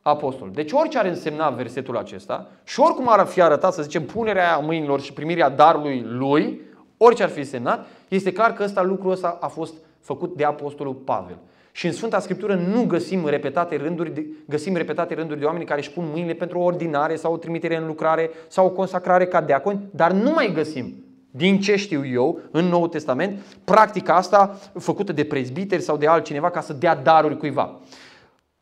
apostol. 0.02 0.52
Deci 0.52 0.72
orice 0.72 0.98
ar 0.98 1.06
însemna 1.06 1.50
versetul 1.50 1.98
acesta 1.98 2.48
și 2.64 2.80
oricum 2.80 3.10
ar 3.10 3.26
fi 3.26 3.42
arătat, 3.42 3.74
să 3.74 3.82
zicem, 3.82 4.06
punerea 4.06 4.58
mâinilor 4.58 5.02
și 5.02 5.14
primirea 5.14 5.50
darului 5.50 6.02
lui, 6.02 6.64
orice 6.98 7.24
ar 7.24 7.30
fi 7.30 7.44
semnat, 7.44 7.88
este 8.08 8.32
clar 8.32 8.54
că 8.54 8.64
ăsta, 8.64 8.84
lucrul 8.84 9.12
ăsta 9.12 9.38
a 9.42 9.48
fost 9.48 9.74
făcut 10.00 10.36
de 10.36 10.44
apostolul 10.44 10.94
Pavel. 10.94 11.38
Și 11.72 11.86
în 11.86 11.92
Sfânta 11.92 12.20
Scriptură 12.20 12.56
nu 12.56 12.86
găsim 12.86 13.28
repetate 13.28 13.76
rânduri 13.76 14.14
de, 14.14 14.26
găsim 14.46 14.76
repetate 14.76 15.14
rânduri 15.14 15.40
de 15.40 15.46
oameni 15.46 15.66
care 15.66 15.80
își 15.80 15.92
pun 15.92 16.06
mâinile 16.12 16.34
pentru 16.34 16.60
o 16.60 16.64
ordinare 16.64 17.16
sau 17.16 17.34
o 17.34 17.38
trimitere 17.38 17.78
în 17.78 17.86
lucrare 17.86 18.30
sau 18.48 18.66
o 18.66 18.70
consacrare 18.70 19.26
ca 19.26 19.42
deaconi, 19.42 19.80
dar 19.92 20.12
nu 20.12 20.32
mai 20.32 20.52
găsim 20.54 20.94
din 21.32 21.60
ce 21.60 21.76
știu 21.76 22.06
eu, 22.06 22.40
în 22.52 22.66
Noul 22.66 22.88
Testament, 22.88 23.40
practica 23.64 24.16
asta 24.16 24.60
făcută 24.80 25.14
de 25.14 25.24
prezbiteri 25.24 25.82
sau 25.82 25.98
de 25.98 26.08
altcineva 26.08 26.50
ca 26.50 26.62
să 26.62 26.74
dea 26.74 26.96
daruri 26.96 27.38
cuiva. 27.38 27.80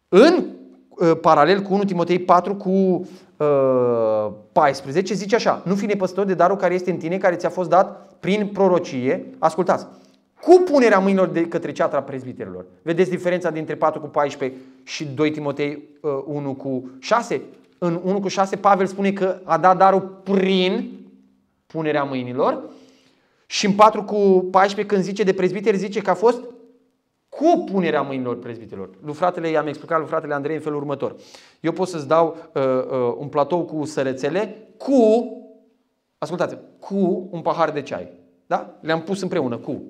În 0.08 0.46
Uh, 0.98 1.18
paralel 1.22 1.62
cu 1.62 1.74
1 1.74 1.84
Timotei 1.84 2.20
4 2.20 2.56
cu 2.56 2.70
uh, 2.70 3.06
14, 4.52 5.14
zice 5.14 5.36
așa, 5.36 5.62
nu 5.66 5.76
fi 5.76 5.86
nepăsător 5.86 6.26
de 6.26 6.34
darul 6.34 6.58
care 6.58 6.74
este 6.74 6.92
în 6.92 6.98
tine, 6.98 7.18
care 7.18 7.36
ți-a 7.36 7.50
fost 7.50 7.70
dat 7.70 8.14
prin 8.20 8.48
prorocie, 8.48 9.26
ascultați, 9.40 9.88
cu 10.42 10.64
punerea 10.72 11.00
mâinilor 11.00 11.28
de 11.28 11.46
către 11.48 11.72
ceatra 11.72 12.02
prezbiterilor. 12.02 12.66
Vedeți 12.82 13.10
diferența 13.10 13.50
dintre 13.50 13.76
4 13.76 14.00
cu 14.00 14.08
14 14.08 14.60
și 14.84 15.06
2 15.06 15.32
Timotei 15.32 15.84
1 16.26 16.50
uh, 16.50 16.56
cu 16.56 16.92
6? 17.00 17.42
În 17.78 18.00
1 18.04 18.20
cu 18.20 18.28
6 18.28 18.56
Pavel 18.56 18.86
spune 18.86 19.12
că 19.12 19.40
a 19.44 19.58
dat 19.58 19.78
darul 19.78 20.22
prin 20.24 21.00
punerea 21.66 22.04
mâinilor 22.04 22.64
și 23.46 23.66
în 23.66 23.74
4 23.74 24.04
cu 24.04 24.48
14 24.52 24.96
când 24.96 25.06
zice 25.06 25.24
de 25.24 25.34
prezbiteri 25.34 25.78
zice 25.78 26.02
că 26.02 26.10
a 26.10 26.14
fost 26.14 26.40
cu 27.36 27.64
punerea 27.72 28.02
mâinilor 28.02 28.40
prezbiterilor. 28.40 28.90
Lui 29.04 29.14
fratele, 29.14 29.50
i-am 29.50 29.68
explicat 29.68 29.98
lui 29.98 30.08
fratele 30.08 30.34
Andrei 30.34 30.56
în 30.56 30.62
felul 30.62 30.78
următor. 30.78 31.16
Eu 31.60 31.72
pot 31.72 31.88
să-ți 31.88 32.08
dau 32.08 32.36
uh, 32.54 32.64
uh, 32.64 33.16
un 33.18 33.28
platou 33.28 33.66
cu 33.66 33.86
sărățele 33.86 34.58
cu, 34.78 35.28
ascultați 36.18 36.58
cu 36.80 37.28
un 37.32 37.42
pahar 37.42 37.72
de 37.72 37.82
ceai. 37.82 38.12
Da? 38.48 38.78
Le-am 38.82 39.02
pus 39.02 39.22
împreună 39.22 39.58
cu. 39.58 39.82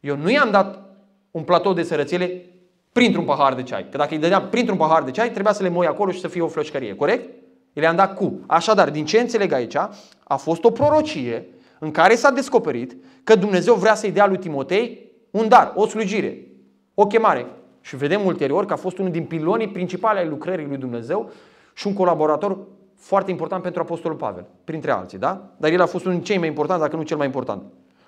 Eu 0.00 0.16
nu 0.16 0.30
i-am 0.30 0.50
dat 0.50 0.82
un 1.30 1.42
platou 1.42 1.72
de 1.72 1.82
sărățele 1.82 2.44
printr-un 2.92 3.24
pahar 3.24 3.54
de 3.54 3.62
ceai. 3.62 3.86
Că 3.90 3.96
dacă 3.96 4.14
îi 4.14 4.20
dădeam 4.20 4.48
printr-un 4.50 4.76
pahar 4.76 5.02
de 5.02 5.10
ceai, 5.10 5.30
trebuia 5.30 5.52
să 5.52 5.62
le 5.62 5.68
moi 5.68 5.86
acolo 5.86 6.10
și 6.10 6.20
să 6.20 6.28
fie 6.28 6.42
o 6.42 6.48
flășcărie. 6.48 6.94
Corect? 6.94 7.28
Le-am 7.72 7.96
dat 7.96 8.14
cu. 8.14 8.40
Așadar, 8.46 8.90
din 8.90 9.04
ce 9.04 9.20
înțeleg 9.20 9.52
aici, 9.52 9.76
a 10.24 10.36
fost 10.36 10.64
o 10.64 10.70
prorocie 10.70 11.46
în 11.78 11.90
care 11.90 12.14
s-a 12.14 12.30
descoperit 12.30 12.96
că 13.24 13.34
Dumnezeu 13.34 13.74
vrea 13.74 13.94
să-i 13.94 14.12
dea 14.12 14.26
lui 14.26 14.38
Timotei 14.38 15.06
un 15.30 15.48
dar, 15.48 15.72
o 15.74 15.86
slujire, 15.86 16.46
o 17.00 17.06
chemare. 17.06 17.46
Și 17.80 17.96
vedem 17.96 18.24
ulterior 18.24 18.66
că 18.66 18.72
a 18.72 18.76
fost 18.76 18.98
unul 18.98 19.10
din 19.10 19.24
pilonii 19.24 19.68
principale 19.68 20.18
ai 20.18 20.28
lucrării 20.28 20.66
lui 20.66 20.76
Dumnezeu 20.76 21.30
și 21.74 21.86
un 21.86 21.92
colaborator 21.92 22.58
foarte 22.96 23.30
important 23.30 23.62
pentru 23.62 23.80
Apostolul 23.82 24.16
Pavel, 24.16 24.44
printre 24.64 24.90
alții, 24.90 25.18
da? 25.18 25.42
Dar 25.56 25.70
el 25.70 25.80
a 25.80 25.86
fost 25.86 26.04
unul 26.04 26.16
din 26.16 26.26
cei 26.26 26.38
mai 26.38 26.48
importanti, 26.48 26.82
dacă 26.82 26.96
nu 26.96 27.02
cel 27.02 27.16
mai 27.16 27.26
important. 27.26 27.62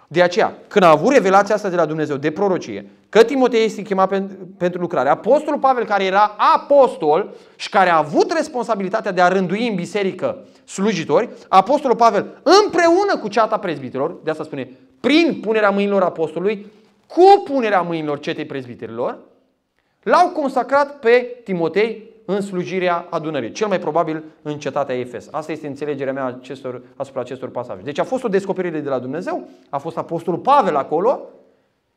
De 0.08 0.22
aceea, 0.22 0.54
când 0.68 0.84
a 0.84 0.90
avut 0.90 1.12
revelația 1.12 1.54
asta 1.54 1.68
de 1.68 1.76
la 1.76 1.84
Dumnezeu, 1.84 2.16
de 2.16 2.30
prorocie, 2.30 2.90
că 3.08 3.22
Timotei 3.22 3.64
este 3.64 3.82
chemat 3.82 4.22
pentru 4.56 4.80
lucrare, 4.80 5.08
Apostolul 5.08 5.60
Pavel, 5.60 5.84
care 5.84 6.04
era 6.04 6.36
apostol 6.54 7.34
și 7.56 7.68
care 7.68 7.90
a 7.90 7.96
avut 7.96 8.32
responsabilitatea 8.32 9.12
de 9.12 9.20
a 9.20 9.28
rândui 9.28 9.68
în 9.68 9.74
biserică 9.74 10.38
slujitori, 10.64 11.28
Apostolul 11.48 11.96
Pavel, 11.96 12.40
împreună 12.64 13.18
cu 13.20 13.28
ceata 13.28 13.58
prezbiterilor, 13.58 14.16
de 14.24 14.30
asta 14.30 14.44
spune, 14.44 14.70
prin 15.00 15.38
punerea 15.40 15.70
mâinilor 15.70 16.02
apostolului, 16.02 16.66
cu 17.14 17.42
punerea 17.44 17.82
mâinilor 17.82 18.18
cetei 18.18 18.44
prezbiterilor, 18.44 19.18
l-au 20.02 20.28
consacrat 20.28 20.98
pe 20.98 21.36
Timotei 21.44 22.08
în 22.24 22.40
slujirea 22.40 23.06
adunării, 23.10 23.52
cel 23.52 23.68
mai 23.68 23.78
probabil 23.78 24.22
în 24.42 24.58
cetatea 24.58 24.98
Efes. 24.98 25.28
Asta 25.30 25.52
este 25.52 25.66
înțelegerea 25.66 26.12
mea 26.12 26.24
acestor, 26.24 26.82
asupra 26.96 27.20
acestor 27.20 27.48
pasaje. 27.48 27.80
Deci 27.82 27.98
a 27.98 28.04
fost 28.04 28.24
o 28.24 28.28
descoperire 28.28 28.80
de 28.80 28.88
la 28.88 28.98
Dumnezeu, 28.98 29.48
a 29.68 29.78
fost 29.78 29.96
apostolul 29.96 30.40
Pavel 30.40 30.76
acolo, 30.76 31.20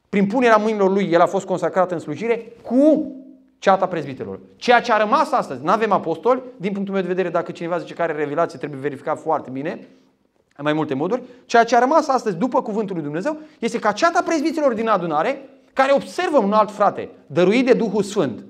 prin 0.10 0.28
punerea 0.28 0.58
mâinilor 0.58 0.92
lui, 0.92 1.12
el 1.12 1.22
a 1.22 1.26
fost 1.26 1.46
consacrat 1.46 1.92
în 1.92 2.00
slujire 2.00 2.52
cu 2.62 3.12
ceata 3.60 3.88
prezbiterilor. 3.88 4.40
Ceea 4.56 4.82
ce 4.82 4.92
a 4.92 4.98
rămas 4.98 5.32
astăzi, 5.32 5.64
nu 5.64 5.72
avem 5.72 5.92
apostoli, 5.92 6.42
din 6.58 6.72
punctul 6.72 6.94
meu 6.94 7.04
de 7.04 7.10
vedere, 7.10 7.30
dacă 7.30 7.52
cineva 7.52 7.78
zice 7.78 7.94
că 7.94 8.02
are 8.02 8.14
revelație, 8.14 8.58
trebuie 8.58 8.80
verificat 8.80 9.20
foarte 9.20 9.50
bine, 9.50 9.88
în 10.56 10.64
mai 10.64 10.74
multe 10.74 10.94
moduri. 10.94 11.22
Ceea 11.46 11.64
ce 11.64 11.76
a 11.76 11.80
rămas 11.80 12.08
astăzi 12.08 12.36
după 12.36 12.62
cuvântul 12.62 12.96
lui 12.96 13.04
Dumnezeu 13.04 13.38
este 13.60 13.80
ca 13.80 13.92
ceata 13.92 14.22
prezbiterilor 14.22 14.74
din 14.74 14.88
adunare, 14.88 15.50
care 15.74 15.92
observă 15.94 16.38
un 16.38 16.54
alt 16.54 16.72
frate, 16.72 17.10
dăruit 17.28 17.66
de 17.66 17.74
Duhul 17.74 18.04
Sfânt, 18.04 18.44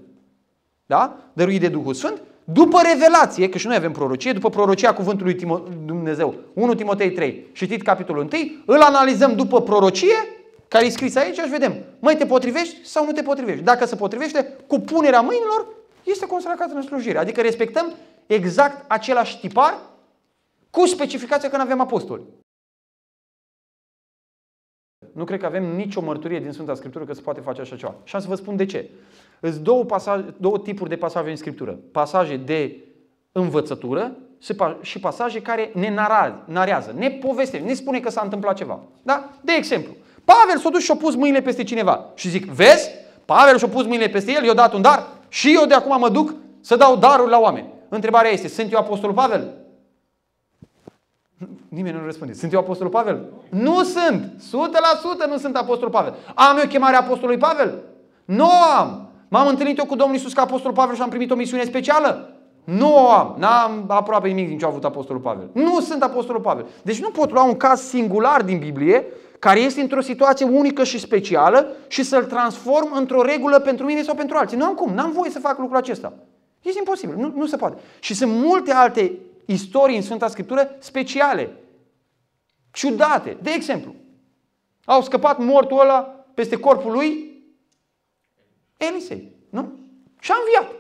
da? 0.86 1.18
dăruit 1.34 1.60
de 1.60 1.68
Duhul 1.68 1.94
Sfânt, 1.94 2.22
după 2.44 2.80
revelație, 2.94 3.50
că 3.50 3.58
și 3.58 3.68
noi 3.68 3.76
avem 3.76 3.92
prorocie, 3.92 4.34
după 4.34 4.50
prorocia 4.50 4.94
cuvântului 4.94 5.36
Timo- 5.36 5.86
Dumnezeu, 5.86 6.36
1 6.54 6.74
Timotei 6.74 7.12
3, 7.12 7.46
citit 7.54 7.82
capitolul 7.82 8.28
1, 8.34 8.52
îl 8.66 8.82
analizăm 8.82 9.36
după 9.36 9.62
prorocie, 9.62 10.16
care 10.68 10.86
e 10.86 10.90
scris 10.90 11.16
aici 11.16 11.38
și 11.38 11.50
vedem, 11.50 11.76
mai 12.00 12.16
te 12.16 12.26
potrivești 12.26 12.86
sau 12.86 13.06
nu 13.06 13.12
te 13.12 13.22
potrivești. 13.22 13.64
Dacă 13.64 13.86
se 13.86 13.96
potrivește, 13.96 14.58
cu 14.68 14.80
punerea 14.80 15.22
mâinilor, 15.22 15.66
este 16.04 16.26
consacrat 16.26 16.72
în 16.72 16.82
slujire. 16.82 17.18
Adică 17.18 17.42
respectăm 17.42 17.94
exact 18.26 18.92
același 18.92 19.40
tipar, 19.40 19.78
cu 20.78 20.86
specificația 20.86 21.50
că 21.50 21.56
nu 21.56 21.62
avem 21.62 21.82
apostoli. 21.82 22.24
Nu 25.14 25.24
cred 25.24 25.40
că 25.40 25.46
avem 25.46 25.76
nicio 25.76 26.02
mărturie 26.02 26.40
din 26.40 26.52
Sfânta 26.52 26.76
Scriptură 26.76 27.06
că 27.06 27.14
se 27.14 27.22
poate 27.22 27.40
face 27.40 27.62
așa 27.62 27.76
ceva. 27.76 27.96
Și 28.04 28.16
am 28.16 28.22
să 28.22 28.28
vă 28.28 28.36
spun 28.36 28.56
de 28.56 28.66
ce. 28.66 28.90
Sunt 29.42 29.56
două, 29.56 29.84
pasaje, 29.84 30.34
două 30.38 30.60
tipuri 30.60 30.90
de 30.90 30.96
pasaje 30.96 31.30
în 31.30 31.36
Scriptură. 31.36 31.80
Pasaje 31.92 32.38
de 32.38 32.78
învățătură 33.32 34.16
și 34.82 35.00
pasaje 35.00 35.42
care 35.42 35.72
ne 35.74 35.94
narează, 36.46 36.94
ne 36.98 37.10
povestește, 37.10 37.66
ne 37.66 37.74
spune 37.74 38.00
că 38.00 38.10
s-a 38.10 38.22
întâmplat 38.22 38.56
ceva. 38.56 38.80
Da? 39.04 39.30
De 39.42 39.52
exemplu, 39.58 39.96
Pavel 40.26 40.58
s-a 40.58 40.70
dus 40.70 40.84
și 40.84 40.92
a 40.92 40.96
pus 40.96 41.16
mâinile 41.16 41.42
peste 41.42 41.64
cineva 41.64 42.12
și 42.16 42.30
zic, 42.30 42.46
vezi? 42.46 42.90
Pavel 43.26 43.58
și-a 43.58 43.68
pus 43.68 43.84
mâinile 43.86 44.10
peste 44.10 44.32
el, 44.32 44.44
i-a 44.44 44.54
dat 44.54 44.74
un 44.74 44.82
dar 44.82 45.08
și 45.28 45.54
eu 45.54 45.66
de 45.66 45.74
acum 45.74 46.00
mă 46.00 46.10
duc 46.10 46.34
să 46.62 46.76
dau 46.76 46.96
daruri 46.96 47.30
la 47.30 47.40
oameni. 47.40 47.68
Întrebarea 47.90 48.32
este, 48.32 48.48
sunt 48.48 48.72
eu 48.72 48.80
apostolul 48.80 49.16
Pavel? 49.16 49.63
Nimeni 51.70 51.98
nu 51.98 52.06
răspunde. 52.06 52.34
Sunt 52.34 52.54
eu 52.54 52.60
apostolul 52.60 52.92
Pavel? 52.92 53.26
Nu 53.50 53.84
sunt! 53.84 54.32
100% 55.26 55.30
nu 55.30 55.38
sunt 55.38 55.56
apostolul 55.56 55.92
Pavel. 55.92 56.14
Am 56.36 56.58
eu 56.58 56.68
chemarea 56.68 57.00
apostolului 57.00 57.38
Pavel? 57.38 57.80
Nu 58.26 58.50
am! 58.80 59.10
M-am 59.28 59.48
întâlnit 59.48 59.78
eu 59.78 59.86
cu 59.86 59.96
Domnul 59.96 60.16
Isus 60.16 60.34
ca 60.34 60.42
apostolul 60.42 60.76
Pavel 60.76 60.96
și 60.96 61.02
am 61.02 61.10
primit 61.10 61.32
o 61.32 61.36
misiune 61.36 61.64
specială? 61.64 62.34
Nu 62.64 62.96
o 62.96 63.10
am. 63.10 63.36
N-am 63.40 63.86
aproape 63.88 64.28
nimic 64.28 64.48
din 64.48 64.58
ce 64.58 64.66
a 64.66 64.68
avut 64.68 64.84
apostolul 64.84 65.22
Pavel. 65.22 65.50
Nu 65.54 65.80
sunt 65.80 66.04
apostolul 66.04 66.42
Pavel. 66.42 66.66
Deci 66.82 67.02
nu 67.02 67.10
pot 67.10 67.32
lua 67.32 67.44
un 67.44 67.58
caz 67.58 67.82
singular 67.82 68.42
din 68.42 68.60
Biblie 68.60 69.06
care 69.40 69.60
este 69.60 69.82
într-o 69.82 70.02
situație 70.02 70.46
unică 70.46 70.84
și 70.84 71.00
specială 71.00 71.68
și 71.88 72.04
să-l 72.04 72.24
transform 72.24 72.96
într-o 72.96 73.22
regulă 73.22 73.60
pentru 73.60 73.86
mine 73.86 74.02
sau 74.02 74.16
pentru 74.16 74.38
alții. 74.38 74.58
Nu 74.58 74.66
am 74.66 74.74
cum. 74.74 74.94
N-am 74.94 75.12
voie 75.12 75.32
să 75.32 75.40
fac 75.40 75.58
lucrul 75.58 75.78
acesta. 75.78 76.14
Este 76.62 76.80
imposibil. 76.80 77.16
Nu, 77.18 77.34
nu 77.36 77.46
se 77.46 77.56
poate. 77.56 77.82
Și 78.00 78.14
sunt 78.14 78.32
multe 78.34 78.72
alte 78.72 79.12
istorii 79.46 79.96
în 79.96 80.02
Sfânta 80.02 80.28
Scriptură 80.28 80.76
speciale, 80.80 81.50
ciudate. 82.72 83.38
De 83.42 83.52
exemplu, 83.56 83.96
au 84.86 85.02
scăpat 85.02 85.38
mortul 85.40 85.80
ăla 85.80 86.00
peste 86.34 86.56
corpul 86.56 86.92
lui 86.92 87.42
Elisei, 88.78 89.32
nu? 89.50 89.72
Și 90.20 90.32
a 90.32 90.36
înviat. 90.40 90.80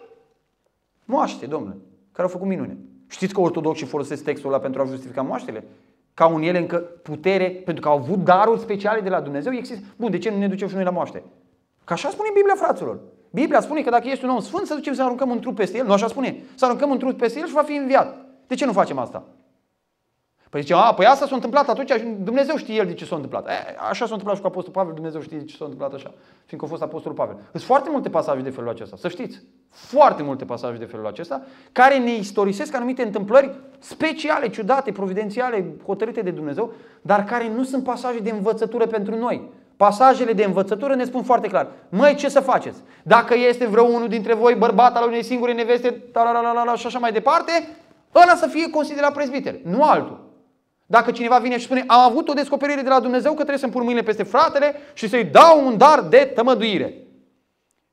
Moaște, 1.05 1.45
domnule, 1.45 1.77
care 2.11 2.27
au 2.27 2.33
făcut 2.33 2.47
minune. 2.47 2.77
Știți 3.07 3.33
că 3.33 3.41
ortodoxii 3.41 3.85
folosesc 3.85 4.23
textul 4.23 4.49
ăla 4.49 4.59
pentru 4.59 4.81
a 4.81 4.85
justifica 4.85 5.21
moaștele? 5.21 5.63
Ca 6.13 6.27
un 6.27 6.41
ele 6.41 6.57
încă 6.57 6.77
putere, 6.77 7.49
pentru 7.49 7.83
că 7.83 7.89
au 7.89 7.97
avut 7.97 8.23
daruri 8.23 8.59
speciale 8.59 9.01
de 9.01 9.09
la 9.09 9.21
Dumnezeu, 9.21 9.53
există. 9.53 9.85
Bun, 9.95 10.11
de 10.11 10.17
ce 10.17 10.29
nu 10.29 10.37
ne 10.37 10.47
ducem 10.47 10.67
și 10.67 10.75
noi 10.75 10.83
la 10.83 10.89
moaște? 10.89 11.23
Că 11.83 11.93
așa 11.93 12.09
spune 12.09 12.29
Biblia, 12.33 12.55
fraților. 12.55 12.99
Biblia 13.29 13.61
spune 13.61 13.81
că 13.81 13.89
dacă 13.89 14.07
ești 14.07 14.23
un 14.23 14.29
om 14.29 14.39
sfânt, 14.39 14.65
să 14.65 14.73
ducem 14.73 14.93
să 14.93 15.03
aruncăm 15.03 15.29
un 15.29 15.39
trup 15.39 15.55
peste 15.55 15.77
el. 15.77 15.85
Nu 15.85 15.91
așa 15.91 16.07
spune. 16.07 16.43
Să 16.55 16.65
aruncăm 16.65 16.89
un 16.89 16.97
trup 16.97 17.17
peste 17.17 17.39
el 17.39 17.47
și 17.47 17.53
va 17.53 17.63
fi 17.63 17.73
înviat. 17.73 18.22
De 18.53 18.59
ce 18.59 18.65
nu 18.65 18.73
facem 18.73 18.97
asta? 18.97 19.23
Păi 20.49 20.61
zice, 20.61 20.73
a, 20.73 20.93
păi 20.93 21.05
asta 21.05 21.25
s-a 21.25 21.35
întâmplat 21.35 21.69
atunci 21.69 21.91
și 21.91 22.05
Dumnezeu 22.19 22.55
știe 22.55 22.75
el 22.75 22.85
de 22.85 22.93
ce 22.93 23.05
s-a 23.05 23.15
întâmplat. 23.15 23.47
E, 23.47 23.51
așa 23.89 24.05
s-a 24.05 24.11
întâmplat 24.11 24.35
și 24.35 24.41
cu 24.41 24.47
Apostolul 24.47 24.79
Pavel, 24.79 24.93
Dumnezeu 24.93 25.21
știe 25.21 25.37
de 25.37 25.43
ce 25.43 25.55
s-a 25.55 25.63
întâmplat 25.63 25.93
așa, 25.93 26.13
fiindcă 26.45 26.67
a 26.67 26.71
fost 26.71 26.81
Apostolul 26.81 27.17
Pavel. 27.17 27.35
Sunt 27.51 27.63
foarte 27.63 27.89
multe 27.89 28.09
pasaje 28.09 28.41
de 28.41 28.49
felul 28.49 28.69
acesta, 28.69 28.95
să 28.95 29.07
știți. 29.07 29.41
Foarte 29.69 30.23
multe 30.23 30.45
pasaje 30.45 30.77
de 30.77 30.85
felul 30.85 31.07
acesta, 31.07 31.41
care 31.71 31.97
ne 31.97 32.15
istorisesc 32.15 32.75
anumite 32.75 33.03
întâmplări 33.03 33.55
speciale, 33.79 34.49
ciudate, 34.49 34.91
providențiale, 34.91 35.65
hotărâte 35.85 36.21
de 36.21 36.31
Dumnezeu, 36.31 36.73
dar 37.01 37.23
care 37.23 37.49
nu 37.55 37.63
sunt 37.63 37.83
pasaje 37.83 38.19
de 38.19 38.29
învățătură 38.29 38.85
pentru 38.87 39.15
noi. 39.15 39.49
Pasajele 39.77 40.33
de 40.33 40.43
învățătură 40.43 40.95
ne 40.95 41.03
spun 41.03 41.23
foarte 41.23 41.47
clar. 41.47 41.67
Măi, 41.89 42.15
ce 42.15 42.29
să 42.29 42.39
faceți? 42.39 42.79
Dacă 43.03 43.35
este 43.37 43.65
vreo 43.65 43.83
unul 43.83 44.07
dintre 44.07 44.33
voi 44.33 44.55
bărbat 44.55 44.95
al 44.95 45.07
unei 45.07 45.23
singure 45.23 45.53
neveste, 45.53 46.03
și 46.75 46.85
așa 46.85 46.99
mai 46.99 47.11
departe, 47.11 47.51
ăla 48.15 48.35
să 48.35 48.47
fie 48.47 48.69
considerat 48.69 49.13
prezbiter, 49.13 49.55
nu 49.63 49.83
altul. 49.83 50.19
Dacă 50.85 51.11
cineva 51.11 51.37
vine 51.37 51.57
și 51.57 51.65
spune, 51.65 51.83
am 51.87 51.99
avut 51.99 52.29
o 52.29 52.33
descoperire 52.33 52.81
de 52.81 52.89
la 52.89 52.99
Dumnezeu 52.99 53.31
că 53.31 53.37
trebuie 53.37 53.57
să-mi 53.57 53.71
pun 53.71 53.83
mâinile 53.83 54.05
peste 54.05 54.23
fratele 54.23 54.75
și 54.93 55.09
să-i 55.09 55.23
dau 55.23 55.65
un 55.65 55.77
dar 55.77 56.01
de 56.01 56.31
tămăduire. 56.35 56.93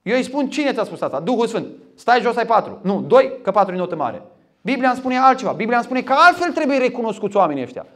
Eu 0.02 0.16
îi 0.16 0.22
spun, 0.22 0.50
cine 0.50 0.72
ți-a 0.72 0.84
spus 0.84 1.00
asta? 1.00 1.20
Duhul 1.20 1.46
Sfânt. 1.46 1.66
Stai 1.94 2.20
jos, 2.20 2.36
ai 2.36 2.46
patru. 2.46 2.78
Nu, 2.82 3.00
doi, 3.00 3.38
că 3.42 3.50
patru 3.50 3.74
e 3.74 3.78
notă 3.78 3.96
mare. 3.96 4.22
Biblia 4.60 4.88
îmi 4.88 4.98
spune 4.98 5.18
altceva. 5.18 5.52
Biblia 5.52 5.76
îmi 5.76 5.84
spune 5.84 6.02
că 6.02 6.14
altfel 6.16 6.52
trebuie 6.52 6.78
recunoscuți 6.78 7.36
oamenii 7.36 7.62
ăștia. 7.62 7.86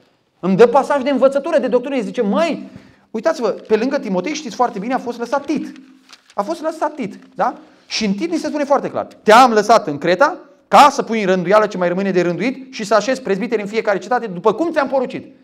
Îmi 0.40 0.56
dă 0.56 0.66
pasaj 0.66 1.02
de 1.02 1.10
învățătură, 1.10 1.58
de 1.58 1.66
doctrină. 1.66 2.00
Zice, 2.00 2.22
măi, 2.22 2.70
uitați-vă, 3.10 3.48
pe 3.48 3.76
lângă 3.76 3.98
Timotei, 3.98 4.34
știți 4.34 4.56
foarte 4.56 4.78
bine, 4.78 4.94
a 4.94 4.98
fost 4.98 5.18
lăsat 5.18 5.44
Tit. 5.44 5.76
A 6.34 6.42
fost 6.42 6.62
lăsat 6.62 6.94
Tit, 6.94 7.18
da? 7.34 7.54
Și 7.86 8.04
în 8.04 8.12
Tit 8.12 8.30
ni 8.30 8.36
se 8.36 8.46
spune 8.46 8.64
foarte 8.64 8.90
clar. 8.90 9.06
Te-am 9.22 9.52
lăsat 9.52 9.86
în 9.86 9.98
Creta, 9.98 10.38
ca 10.74 10.88
să 10.90 11.02
pui 11.02 11.20
în 11.20 11.26
rânduială 11.26 11.66
ce 11.66 11.76
mai 11.76 11.88
rămâne 11.88 12.10
de 12.10 12.22
rânduit 12.22 12.72
și 12.72 12.84
să 12.84 12.94
așezi 12.94 13.22
prezbiteri 13.22 13.60
în 13.60 13.68
fiecare 13.68 13.98
cetate 13.98 14.26
după 14.26 14.52
cum 14.52 14.70
ți-am 14.70 14.88
porucit. 14.88 15.34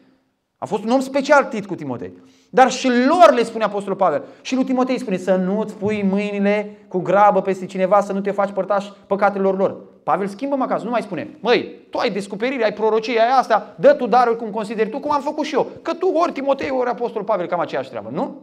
A 0.58 0.66
fost 0.66 0.84
un 0.84 0.90
om 0.90 1.00
special 1.00 1.44
Tit 1.44 1.66
cu 1.66 1.74
Timotei. 1.74 2.12
Dar 2.50 2.70
și 2.70 2.88
lor 2.88 3.32
le 3.34 3.42
spune 3.42 3.64
Apostolul 3.64 3.96
Pavel. 3.96 4.24
Și 4.42 4.54
lui 4.54 4.64
Timotei 4.64 4.98
spune 4.98 5.16
să 5.16 5.34
nu-ți 5.34 5.74
pui 5.74 6.06
mâinile 6.10 6.78
cu 6.88 6.98
grabă 6.98 7.42
peste 7.42 7.66
cineva, 7.66 8.00
să 8.00 8.12
nu 8.12 8.20
te 8.20 8.30
faci 8.30 8.50
părtaș 8.50 8.86
păcatelor 9.06 9.58
lor. 9.58 9.76
Pavel 10.02 10.26
schimbă 10.26 10.56
mă 10.56 10.62
acasă, 10.62 10.84
nu 10.84 10.90
mai 10.90 11.02
spune, 11.02 11.38
măi, 11.40 11.74
tu 11.90 11.98
ai 11.98 12.10
descoperire, 12.10 12.64
ai 12.64 12.72
prorocie, 12.72 13.20
ai 13.20 13.38
asta, 13.38 13.74
dă 13.78 13.92
tu 13.92 14.06
darul 14.06 14.36
cum 14.36 14.50
consideri 14.50 14.88
tu, 14.88 14.98
cum 14.98 15.12
am 15.12 15.20
făcut 15.20 15.44
și 15.44 15.54
eu. 15.54 15.66
Că 15.82 15.94
tu 15.94 16.06
ori 16.06 16.32
Timotei, 16.32 16.70
ori 16.70 16.90
Apostolul 16.90 17.26
Pavel, 17.26 17.46
cam 17.46 17.60
aceeași 17.60 17.88
treabă, 17.88 18.08
nu? 18.12 18.40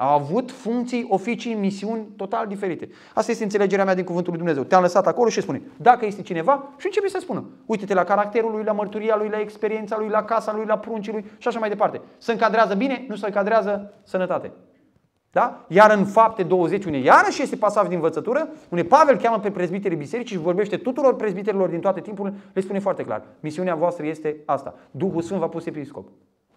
Au 0.00 0.14
avut 0.14 0.50
funcții, 0.50 1.06
oficii, 1.08 1.54
misiuni 1.54 2.06
total 2.16 2.46
diferite. 2.46 2.88
Asta 3.14 3.30
este 3.30 3.42
înțelegerea 3.42 3.84
mea 3.84 3.94
din 3.94 4.04
Cuvântul 4.04 4.32
lui 4.32 4.38
Dumnezeu. 4.38 4.64
Te-am 4.64 4.82
lăsat 4.82 5.06
acolo 5.06 5.28
și 5.28 5.40
spune, 5.40 5.62
dacă 5.76 6.06
este 6.06 6.22
cineva, 6.22 6.68
și 6.76 6.86
începe 6.86 7.08
să 7.08 7.18
spună. 7.20 7.44
Uite-te 7.66 7.94
la 7.94 8.04
caracterul 8.04 8.50
lui, 8.50 8.64
la 8.64 8.72
mărturia 8.72 9.16
lui, 9.16 9.28
la 9.28 9.40
experiența 9.40 9.98
lui, 9.98 10.08
la 10.08 10.24
casa 10.24 10.54
lui, 10.54 10.64
la 10.66 10.78
pruncii 10.78 11.12
lui 11.12 11.24
și 11.38 11.48
așa 11.48 11.58
mai 11.58 11.68
departe. 11.68 12.00
Se 12.18 12.32
încadrează 12.32 12.74
bine, 12.74 13.04
nu 13.08 13.16
se 13.16 13.26
încadrează 13.26 13.92
sănătate. 14.02 14.52
Da? 15.30 15.64
Iar 15.68 15.90
în 15.90 16.04
fapte 16.04 16.42
20, 16.42 16.84
unde 16.84 16.98
iarăși 16.98 17.42
este 17.42 17.56
pasaj 17.56 17.86
din 17.86 17.94
învățătură, 17.94 18.48
unde 18.68 18.84
Pavel 18.84 19.16
cheamă 19.16 19.38
pe 19.38 19.50
prezbiterii 19.50 19.96
bisericii 19.96 20.36
și 20.36 20.42
vorbește 20.42 20.76
tuturor 20.76 21.16
prezbiterilor 21.16 21.68
din 21.68 21.80
toate 21.80 22.00
timpurile, 22.00 22.36
le 22.52 22.60
spune 22.60 22.78
foarte 22.78 23.04
clar. 23.04 23.22
Misiunea 23.40 23.74
voastră 23.74 24.06
este 24.06 24.36
asta. 24.44 24.74
Duhul 24.90 25.22
Sfânt 25.22 25.40
v-a 25.40 25.48
pus 25.48 25.66
episcop. 25.66 26.08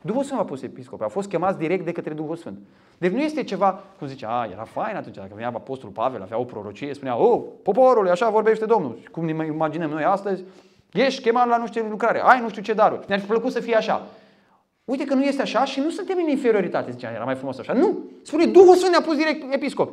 Duhul 0.03 0.23
Sfânt 0.23 0.39
v-a 0.39 0.45
pus 0.45 0.61
episcop. 0.61 1.01
A 1.01 1.07
fost 1.07 1.29
chemați 1.29 1.57
direct 1.57 1.85
de 1.85 1.91
către 1.91 2.13
Duhul 2.13 2.35
Sfânt. 2.35 2.57
Deci 2.97 3.11
nu 3.11 3.19
este 3.19 3.43
ceva, 3.43 3.83
cum 3.97 4.07
zice, 4.07 4.25
a, 4.29 4.47
era 4.51 4.63
fain 4.63 4.95
atunci, 4.95 5.15
dacă 5.15 5.31
venea 5.33 5.47
Apostolul 5.47 5.93
Pavel, 5.93 6.21
avea 6.21 6.39
o 6.39 6.43
prorocie, 6.43 6.93
spunea, 6.93 7.17
oh, 7.17 7.41
poporul, 7.63 8.09
așa 8.09 8.29
vorbește 8.29 8.65
Domnul. 8.65 8.97
Și 9.01 9.09
cum 9.09 9.25
ne 9.25 9.45
imaginăm 9.45 9.89
noi 9.89 10.03
astăzi, 10.03 10.43
ești 10.91 11.21
chemat 11.21 11.47
la 11.47 11.57
nu 11.57 11.67
știu 11.67 11.81
ce 11.81 11.87
lucrare, 11.89 12.21
ai 12.23 12.41
nu 12.41 12.49
știu 12.49 12.61
ce 12.61 12.73
daruri. 12.73 13.05
Ne-ar 13.07 13.19
fi 13.19 13.27
plăcut 13.27 13.51
să 13.51 13.59
fie 13.59 13.75
așa. 13.75 14.07
Uite 14.85 15.05
că 15.05 15.13
nu 15.13 15.23
este 15.23 15.41
așa 15.41 15.65
și 15.65 15.79
nu 15.79 15.89
suntem 15.89 16.17
în 16.23 16.29
inferioritate. 16.29 16.91
Zicea, 16.91 17.11
era 17.11 17.23
mai 17.23 17.35
frumos 17.35 17.59
așa. 17.59 17.73
Nu! 17.73 17.97
Spune, 18.21 18.45
Duhul 18.45 18.75
Sfânt 18.75 18.91
ne-a 18.91 19.01
pus 19.01 19.15
direct 19.15 19.53
episcop. 19.53 19.91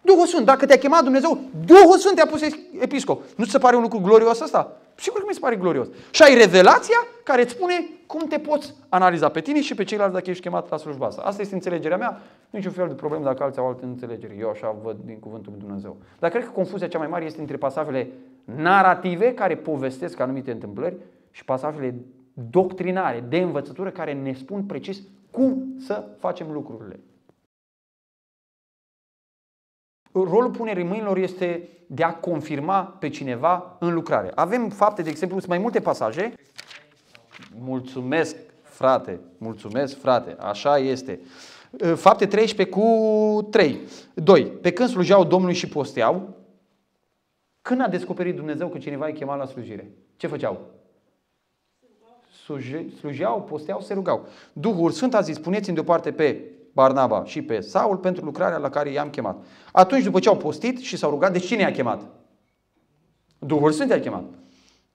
Duhul 0.00 0.26
Sfânt, 0.26 0.46
dacă 0.46 0.66
te-a 0.66 0.78
chemat 0.78 1.02
Dumnezeu, 1.02 1.38
Duhul 1.66 1.98
Sfânt 1.98 2.14
te-a 2.14 2.26
pus 2.26 2.40
episcop. 2.80 3.22
Nu 3.36 3.44
ți 3.44 3.50
se 3.50 3.58
pare 3.58 3.76
un 3.76 3.82
lucru 3.82 3.98
glorios 3.98 4.40
ăsta? 4.40 4.76
Sigur 4.94 5.18
că 5.18 5.24
mi 5.28 5.34
se 5.34 5.40
pare 5.40 5.56
glorios. 5.56 5.88
Și 6.10 6.22
ai 6.22 6.34
revelația 6.34 7.06
care 7.24 7.42
îți 7.42 7.50
spune 7.50 7.88
cum 8.06 8.26
te 8.28 8.38
poți 8.38 8.74
analiza 8.88 9.28
pe 9.28 9.40
tine 9.40 9.60
și 9.60 9.74
pe 9.74 9.84
ceilalți 9.84 10.14
dacă 10.14 10.30
ești 10.30 10.42
chemat 10.42 10.70
la 10.70 10.76
slujba 10.76 11.06
asta. 11.06 11.22
Asta 11.22 11.42
este 11.42 11.54
înțelegerea 11.54 11.96
mea. 11.96 12.20
Niciun 12.50 12.72
fel 12.72 12.88
de 12.88 12.94
problemă 12.94 13.24
dacă 13.24 13.42
alții 13.42 13.60
au 13.60 13.66
alte 13.66 13.84
înțelegeri. 13.84 14.38
Eu 14.40 14.48
așa 14.48 14.76
văd 14.82 14.96
din 15.04 15.18
cuvântul 15.18 15.52
lui 15.52 15.60
Dumnezeu. 15.60 15.96
Dar 16.18 16.30
cred 16.30 16.44
că 16.44 16.50
confuzia 16.50 16.88
cea 16.88 16.98
mai 16.98 17.06
mare 17.06 17.24
este 17.24 17.40
între 17.40 17.56
pasajele 17.56 18.10
narrative 18.44 19.34
care 19.34 19.56
povestesc 19.56 20.20
anumite 20.20 20.50
întâmplări 20.50 20.96
și 21.30 21.44
pasajele 21.44 21.94
doctrinare, 22.50 23.24
de 23.28 23.38
învățătură 23.38 23.90
care 23.90 24.12
ne 24.12 24.32
spun 24.32 24.62
precis 24.62 25.02
cum 25.30 25.74
să 25.86 26.04
facem 26.18 26.46
lucrurile. 26.52 27.00
Rolul 30.12 30.50
punerii 30.50 30.84
mâinilor 30.84 31.16
este 31.16 31.68
de 31.86 32.02
a 32.02 32.14
confirma 32.14 32.82
pe 32.82 33.08
cineva 33.08 33.76
în 33.80 33.94
lucrare. 33.94 34.32
Avem 34.34 34.68
fapte, 34.68 35.02
de 35.02 35.10
exemplu, 35.10 35.38
sunt 35.38 35.50
mai 35.50 35.58
multe 35.58 35.80
pasaje. 35.80 36.32
Mulțumesc, 37.58 38.36
frate, 38.62 39.20
mulțumesc, 39.38 40.00
frate, 40.00 40.36
așa 40.38 40.78
este. 40.78 41.20
Fapte 41.94 42.26
13 42.26 42.76
cu 42.76 43.48
3. 43.50 43.78
2. 44.14 44.46
Pe 44.46 44.72
când 44.72 44.88
slujeau 44.88 45.24
Domnului 45.24 45.54
și 45.54 45.68
posteau, 45.68 46.36
când 47.62 47.80
a 47.80 47.88
descoperit 47.88 48.36
Dumnezeu 48.36 48.68
că 48.68 48.78
cineva 48.78 49.06
îi 49.06 49.12
chema 49.12 49.34
la 49.36 49.46
slujire? 49.46 49.90
Ce 50.16 50.26
făceau? 50.26 50.60
slujeau, 52.98 53.42
posteau, 53.42 53.80
se 53.80 53.94
rugau. 53.94 54.26
Duhul 54.52 54.90
Sfânt 54.90 55.14
a 55.14 55.20
zis, 55.20 55.38
puneți-mi 55.38 55.74
deoparte 55.74 56.12
pe 56.12 56.40
Barnaba 56.72 57.24
și 57.24 57.42
pe 57.42 57.60
Saul 57.60 57.96
pentru 57.96 58.24
lucrarea 58.24 58.58
la 58.58 58.70
care 58.70 58.90
i-am 58.90 59.10
chemat. 59.10 59.36
Atunci, 59.72 60.02
după 60.02 60.18
ce 60.18 60.28
au 60.28 60.36
postit 60.36 60.78
și 60.78 60.96
s-au 60.96 61.10
rugat, 61.10 61.32
de 61.32 61.38
cine 61.38 61.62
i-a 61.62 61.70
chemat? 61.70 62.02
Duhul 63.38 63.72
Sfânt 63.72 63.90
i-a 63.90 64.00
chemat. 64.00 64.24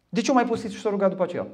De 0.09 0.21
ce 0.21 0.29
au 0.29 0.35
mai 0.35 0.45
postit 0.45 0.71
și 0.71 0.81
s-au 0.81 0.91
rugat 0.91 1.09
după 1.09 1.23
aceea? 1.23 1.47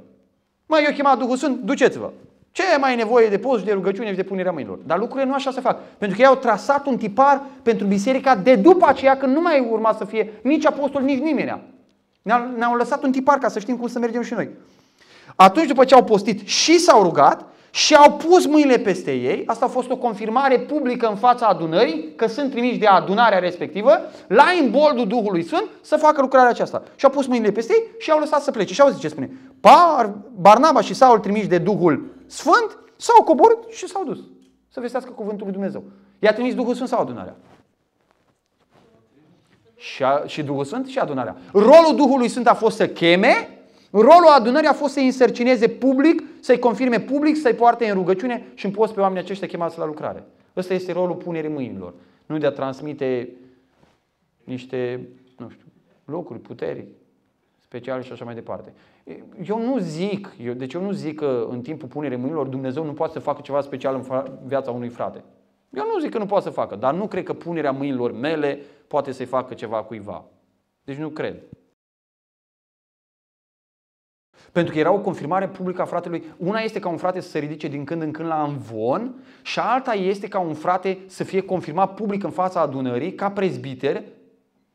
Mai 0.65 0.83
eu 0.83 0.93
chemat 0.93 1.17
Duhul 1.17 1.37
Sfânt, 1.37 1.59
duceți-vă. 1.59 2.11
Ce 2.51 2.63
e 2.73 2.77
mai 2.77 2.95
nevoie 2.95 3.29
de 3.29 3.39
post, 3.39 3.65
de 3.65 3.71
rugăciune 3.71 4.09
și 4.09 4.15
de 4.15 4.23
punerea 4.23 4.51
mâinilor? 4.51 4.79
Dar 4.85 4.99
lucrurile 4.99 5.29
nu 5.29 5.33
așa 5.33 5.51
se 5.51 5.61
fac. 5.61 5.79
Pentru 5.97 6.17
că 6.17 6.23
ei 6.23 6.29
au 6.29 6.35
trasat 6.35 6.85
un 6.85 6.97
tipar 6.97 7.41
pentru 7.61 7.87
biserica 7.87 8.35
de 8.35 8.55
după 8.55 8.85
aceea, 8.87 9.17
când 9.17 9.35
nu 9.35 9.41
mai 9.41 9.67
urma 9.71 9.93
să 9.93 10.05
fie 10.05 10.33
nici 10.43 10.65
apostol, 10.65 11.01
nici 11.01 11.21
nimeni. 11.21 11.61
Ne-au 12.55 12.75
lăsat 12.75 13.03
un 13.03 13.11
tipar 13.11 13.37
ca 13.37 13.47
să 13.47 13.59
știm 13.59 13.77
cum 13.77 13.87
să 13.87 13.99
mergem 13.99 14.21
și 14.21 14.33
noi. 14.33 14.49
Atunci, 15.35 15.67
după 15.67 15.85
ce 15.85 15.95
au 15.95 16.03
postit 16.03 16.47
și 16.47 16.79
s-au 16.79 17.03
rugat 17.03 17.50
și 17.71 17.95
au 17.95 18.11
pus 18.11 18.45
mâinile 18.45 18.77
peste 18.77 19.11
ei, 19.11 19.43
asta 19.45 19.65
a 19.65 19.67
fost 19.67 19.89
o 19.89 19.97
confirmare 19.97 20.59
publică 20.59 21.07
în 21.07 21.15
fața 21.15 21.45
adunării, 21.45 22.13
că 22.15 22.27
sunt 22.27 22.51
trimiși 22.51 22.77
de 22.77 22.85
adunarea 22.85 23.39
respectivă, 23.39 23.91
la 24.27 24.45
imboldul 24.61 25.07
Duhului 25.07 25.43
Sfânt, 25.43 25.69
să 25.81 25.95
facă 25.95 26.21
lucrarea 26.21 26.49
aceasta. 26.49 26.83
Și 26.95 27.05
au 27.05 27.11
pus 27.11 27.27
mâinile 27.27 27.51
peste 27.51 27.73
ei 27.73 27.85
și 27.99 28.11
au 28.11 28.19
lăsat 28.19 28.41
să 28.41 28.51
plece. 28.51 28.73
Și 28.73 28.81
au 28.81 28.89
zis 28.89 28.99
ce 28.99 29.07
spune. 29.07 29.31
Bar, 29.59 30.13
Barnaba 30.35 30.81
și 30.81 30.93
Saul 30.93 31.19
trimiși 31.19 31.47
de 31.47 31.57
Duhul 31.57 32.05
Sfânt 32.25 32.77
s-au 32.95 33.23
coborât 33.23 33.57
și 33.69 33.87
s-au 33.87 34.03
dus. 34.03 34.19
Să 34.69 34.79
vestească 34.79 35.11
cuvântul 35.11 35.43
lui 35.43 35.53
Dumnezeu. 35.53 35.83
I-a 36.19 36.33
trimis 36.33 36.55
Duhul 36.55 36.73
Sfânt 36.73 36.89
sau 36.89 36.99
adunarea? 36.99 37.35
Și, 39.75 40.03
a, 40.03 40.23
și 40.25 40.43
Duhul 40.43 40.63
Sfânt 40.63 40.87
și 40.87 40.99
adunarea. 40.99 41.35
Rolul 41.51 41.95
Duhului 41.95 42.27
Sfânt 42.27 42.47
a 42.47 42.53
fost 42.53 42.75
să 42.75 42.87
cheme 42.87 43.60
Rolul 43.91 44.27
adunării 44.37 44.67
a 44.67 44.73
fost 44.73 44.93
să-i 44.93 45.05
însărcineze 45.05 45.67
public, 45.67 46.23
să-i 46.39 46.59
confirme 46.59 46.99
public, 46.99 47.35
să-i 47.35 47.53
poarte 47.53 47.85
în 47.85 47.93
rugăciune 47.93 48.51
și 48.53 48.65
în 48.65 48.71
post 48.71 48.93
pe 48.93 48.99
oamenii 48.99 49.23
aceștia 49.23 49.47
chemați 49.47 49.77
la 49.77 49.85
lucrare. 49.85 50.23
Ăsta 50.55 50.73
este 50.73 50.91
rolul 50.91 51.15
punerii 51.15 51.49
mâinilor. 51.49 51.93
Nu 52.25 52.37
de 52.37 52.45
a 52.45 52.51
transmite 52.51 53.29
niște, 54.43 55.07
nu 55.37 55.49
știu, 55.49 55.65
locuri, 56.05 56.39
puteri 56.39 56.87
speciale 57.57 58.01
și 58.01 58.11
așa 58.11 58.25
mai 58.25 58.33
departe. 58.33 58.73
Eu 59.45 59.61
nu 59.61 59.77
zic, 59.77 60.35
eu, 60.43 60.53
deci 60.53 60.73
eu 60.73 60.81
nu 60.81 60.91
zic 60.91 61.15
că 61.15 61.47
în 61.49 61.61
timpul 61.61 61.87
punerii 61.87 62.17
mâinilor 62.17 62.47
Dumnezeu 62.47 62.85
nu 62.85 62.93
poate 62.93 63.13
să 63.13 63.19
facă 63.19 63.41
ceva 63.41 63.61
special 63.61 63.95
în 63.95 64.23
viața 64.45 64.71
unui 64.71 64.89
frate. 64.89 65.23
Eu 65.69 65.83
nu 65.93 65.99
zic 65.99 66.11
că 66.11 66.17
nu 66.17 66.25
poate 66.25 66.43
să 66.43 66.49
facă, 66.49 66.75
dar 66.75 66.93
nu 66.93 67.07
cred 67.07 67.23
că 67.23 67.33
punerea 67.33 67.71
mâinilor 67.71 68.11
mele 68.11 68.59
poate 68.87 69.11
să-i 69.11 69.25
facă 69.25 69.53
ceva 69.53 69.83
cuiva. 69.83 70.25
Deci 70.83 70.97
nu 70.97 71.09
cred. 71.09 71.35
Pentru 74.51 74.73
că 74.73 74.79
era 74.79 74.91
o 74.91 74.99
confirmare 74.99 75.47
publică 75.47 75.81
a 75.81 75.85
fratelui. 75.85 76.23
Una 76.37 76.59
este 76.59 76.79
ca 76.79 76.89
un 76.89 76.97
frate 76.97 77.19
să 77.19 77.29
se 77.29 77.39
ridice 77.39 77.67
din 77.67 77.83
când 77.83 78.01
în 78.01 78.11
când 78.11 78.27
la 78.27 78.43
învon 78.43 79.13
și 79.41 79.59
alta 79.59 79.93
este 79.93 80.27
ca 80.27 80.39
un 80.39 80.53
frate 80.53 80.97
să 81.07 81.23
fie 81.23 81.41
confirmat 81.41 81.93
public 81.93 82.23
în 82.23 82.29
fața 82.29 82.59
adunării 82.59 83.13
ca 83.13 83.31
prezbiter 83.31 84.03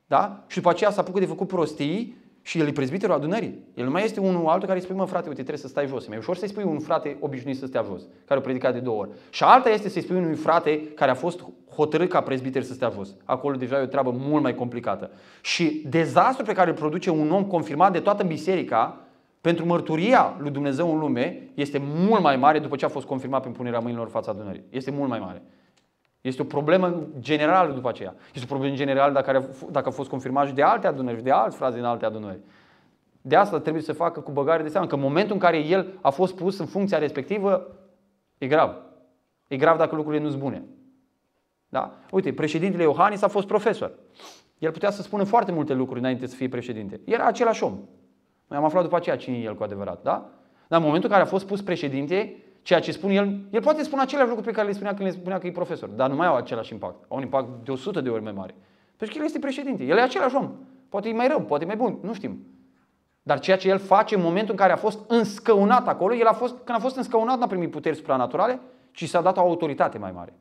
da? 0.07 0.45
și 0.47 0.57
după 0.57 0.69
aceea 0.69 0.91
să 0.91 1.01
apucă 1.01 1.19
de 1.19 1.27
făcut 1.27 1.47
prostii 1.47 2.25
și 2.43 2.59
el 2.59 2.67
e 2.67 2.73
prezbiterul 2.73 3.15
adunării. 3.15 3.59
El 3.75 3.85
nu 3.85 3.91
mai 3.91 4.05
este 4.05 4.21
unul 4.21 4.47
altul 4.47 4.67
care 4.67 4.79
îi 4.79 4.85
spui, 4.85 4.97
mă 4.97 5.05
frate, 5.05 5.29
uite, 5.29 5.43
trebuie 5.43 5.62
să 5.62 5.69
stai 5.69 5.87
jos. 5.87 6.05
E 6.05 6.09
mai 6.09 6.19
ușor 6.19 6.37
să-i 6.37 6.49
spui 6.49 6.62
un 6.62 6.79
frate 6.79 7.17
obișnuit 7.21 7.57
să 7.57 7.67
stea 7.67 7.83
jos, 7.83 8.03
care 8.25 8.41
a 8.41 8.43
predicat 8.43 8.73
de 8.73 8.79
două 8.79 9.01
ori. 9.01 9.11
Și 9.31 9.43
alta 9.45 9.71
este 9.71 9.89
să-i 9.89 10.03
spui 10.03 10.17
unui 10.17 10.35
frate 10.35 10.81
care 10.95 11.11
a 11.11 11.15
fost 11.15 11.45
hotărât 11.75 12.09
ca 12.09 12.21
prezbiter 12.21 12.62
să 12.62 12.73
stea 12.73 12.93
jos. 12.95 13.15
Acolo 13.25 13.57
deja 13.57 13.79
e 13.79 13.83
o 13.83 13.87
treabă 13.87 14.11
mult 14.19 14.43
mai 14.43 14.55
complicată. 14.55 15.11
Și 15.41 15.85
dezastru 15.89 16.45
pe 16.45 16.53
care 16.53 16.71
îl 16.71 16.77
produce 16.77 17.11
un 17.11 17.31
om 17.31 17.45
confirmat 17.45 17.93
de 17.93 18.01
toată 18.01 18.25
biserica, 18.25 19.06
pentru 19.47 19.67
mărturia 19.67 20.37
lui 20.39 20.51
Dumnezeu 20.51 20.93
în 20.93 20.99
lume 20.99 21.51
este 21.55 21.79
mult 21.85 22.23
mai 22.23 22.37
mare 22.37 22.59
după 22.59 22.77
ce 22.77 22.85
a 22.85 22.89
fost 22.89 23.07
confirmat 23.07 23.41
prin 23.41 23.53
punerea 23.53 23.79
mâinilor 23.79 24.05
în 24.05 24.11
fața 24.11 24.31
adunării. 24.31 24.65
Este 24.71 24.91
mult 24.91 25.09
mai 25.09 25.19
mare. 25.19 25.43
Este 26.21 26.43
o 26.43 26.45
problemă 26.45 27.07
generală 27.19 27.73
după 27.73 27.89
aceea. 27.89 28.15
Este 28.35 28.45
o 28.45 28.49
problemă 28.49 28.75
generală 28.75 29.13
dacă, 29.13 29.51
dacă 29.71 29.89
a 29.89 29.91
fost 29.91 30.11
confirmat 30.11 30.47
și 30.47 30.53
de 30.53 30.63
alte 30.63 30.87
adunări, 30.87 31.17
și 31.17 31.23
de 31.23 31.31
alți 31.31 31.57
frați 31.57 31.75
din 31.75 31.85
alte 31.85 32.05
adunări. 32.05 32.39
De 33.21 33.37
asta 33.37 33.61
trebuie 33.61 33.83
să 33.83 33.93
se 33.93 33.99
facă 33.99 34.21
cu 34.21 34.31
băgare 34.31 34.63
de 34.63 34.69
seamă, 34.69 34.87
că 34.87 34.95
în 34.95 35.01
momentul 35.01 35.35
în 35.35 35.41
care 35.41 35.59
el 35.59 35.99
a 36.01 36.11
fost 36.11 36.35
pus 36.35 36.59
în 36.59 36.67
funcția 36.67 36.99
respectivă, 36.99 37.67
e 38.39 38.47
grav. 38.47 38.77
E 39.49 39.57
grav 39.57 39.79
dacă 39.79 39.95
lucrurile 39.95 40.23
nu 40.23 40.29
sunt 40.29 40.43
bune. 40.43 40.65
Da? 41.69 41.95
Uite, 42.11 42.33
președintele 42.33 42.83
Iohannis 42.83 43.23
a 43.23 43.29
fost 43.29 43.47
profesor. 43.47 43.93
El 44.59 44.71
putea 44.71 44.91
să 44.91 45.03
spună 45.03 45.25
foarte 45.25 45.53
multe 45.53 45.75
lucruri 45.75 46.01
înainte 46.01 46.27
să 46.27 46.37
fie 46.37 46.49
președinte. 46.49 47.01
Era 47.05 47.25
același 47.25 47.65
om. 47.65 47.79
Noi 48.47 48.59
am 48.59 48.65
aflat 48.65 48.83
după 48.83 48.97
aceea 48.97 49.17
cine 49.17 49.37
e 49.37 49.43
el 49.43 49.55
cu 49.55 49.63
adevărat, 49.63 50.03
da? 50.03 50.31
Dar 50.69 50.79
în 50.79 50.85
momentul 50.85 51.09
în 51.09 51.17
care 51.17 51.27
a 51.27 51.31
fost 51.31 51.47
pus 51.47 51.63
președinte, 51.63 52.37
ceea 52.63 52.81
ce 52.81 52.93
spune 52.93 53.15
el, 53.15 53.41
el 53.51 53.61
poate 53.61 53.83
spune 53.83 54.03
aceleași 54.03 54.29
lucruri 54.29 54.51
pe 54.51 54.57
care 54.57 54.67
le 54.67 54.75
spunea 54.75 54.95
când 54.95 55.09
le 55.09 55.15
spunea 55.15 55.39
că 55.39 55.47
e 55.47 55.51
profesor, 55.51 55.89
dar 55.89 56.09
nu 56.09 56.15
mai 56.15 56.27
au 56.27 56.37
același 56.37 56.73
impact. 56.73 57.05
Au 57.09 57.17
un 57.17 57.23
impact 57.23 57.49
de 57.65 57.71
100 57.71 58.01
de 58.01 58.09
ori 58.09 58.23
mai 58.23 58.33
mare. 58.33 58.55
Pentru 58.97 59.17
că 59.17 59.23
el 59.23 59.25
este 59.25 59.39
președinte, 59.39 59.85
el 59.85 59.97
e 59.97 60.01
același 60.01 60.37
om. 60.37 60.53
Poate 60.89 61.09
e 61.09 61.13
mai 61.13 61.29
rău, 61.29 61.41
poate 61.41 61.65
e 61.65 61.67
mai 61.67 61.77
bun, 61.77 61.99
nu 62.03 62.15
știm. 62.15 62.47
Dar 63.23 63.39
ceea 63.39 63.57
ce 63.57 63.69
el 63.69 63.79
face 63.79 64.15
în 64.15 64.23
momentul 64.23 64.51
în 64.51 64.57
care 64.57 64.73
a 64.73 64.77
fost 64.77 65.11
înscăunat 65.11 65.89
acolo, 65.89 66.15
el 66.15 66.27
a 66.27 66.33
fost, 66.33 66.55
când 66.65 66.79
a 66.79 66.81
fost 66.81 66.97
înscăunat, 66.97 67.39
n-a 67.39 67.47
primit 67.47 67.71
puteri 67.71 67.97
supranaturale, 67.97 68.61
ci 68.93 69.09
s-a 69.09 69.21
dat 69.21 69.37
o 69.37 69.41
autoritate 69.41 69.99
mai 69.99 70.13
mare. 70.13 70.35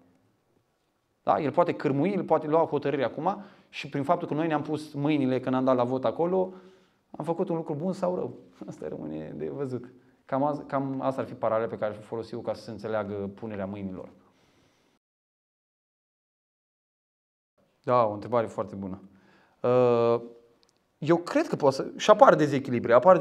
Da? 1.23 1.39
El 1.39 1.51
poate 1.51 1.73
cârmui, 1.73 2.11
el 2.11 2.23
poate 2.23 2.47
lua 2.47 2.59
hotărâri 2.59 3.03
acum 3.03 3.43
și 3.69 3.89
prin 3.89 4.03
faptul 4.03 4.27
că 4.27 4.33
noi 4.33 4.47
ne-am 4.47 4.61
pus 4.61 4.93
mâinile 4.93 5.39
când 5.39 5.55
am 5.55 5.63
dat 5.63 5.75
la 5.75 5.83
vot 5.83 6.05
acolo, 6.05 6.53
am 7.17 7.25
făcut 7.25 7.49
un 7.49 7.55
lucru 7.55 7.73
bun 7.73 7.93
sau 7.93 8.15
rău. 8.15 8.33
Asta 8.67 8.87
rămâne 8.87 9.33
de 9.35 9.49
văzut. 9.49 9.93
Cam, 10.25 10.43
az, 10.43 10.63
cam 10.67 11.01
asta 11.01 11.21
ar 11.21 11.27
fi 11.27 11.33
paralel 11.33 11.67
pe 11.67 11.77
care 11.77 11.91
aș 11.91 12.03
folosi 12.03 12.33
eu 12.33 12.39
ca 12.39 12.53
să 12.53 12.61
se 12.61 12.71
înțeleagă 12.71 13.13
punerea 13.13 13.65
mâinilor. 13.65 14.09
Da, 17.83 18.05
o 18.05 18.13
întrebare 18.13 18.47
foarte 18.47 18.75
bună. 18.75 19.01
Uh, 19.61 20.21
eu 20.97 21.17
cred 21.17 21.47
că 21.47 21.55
poate 21.55 21.75
să... 21.75 21.87
Și 21.97 22.09
apar 22.09 22.35
dezechilibre. 22.35 22.93
Apar 22.93 23.17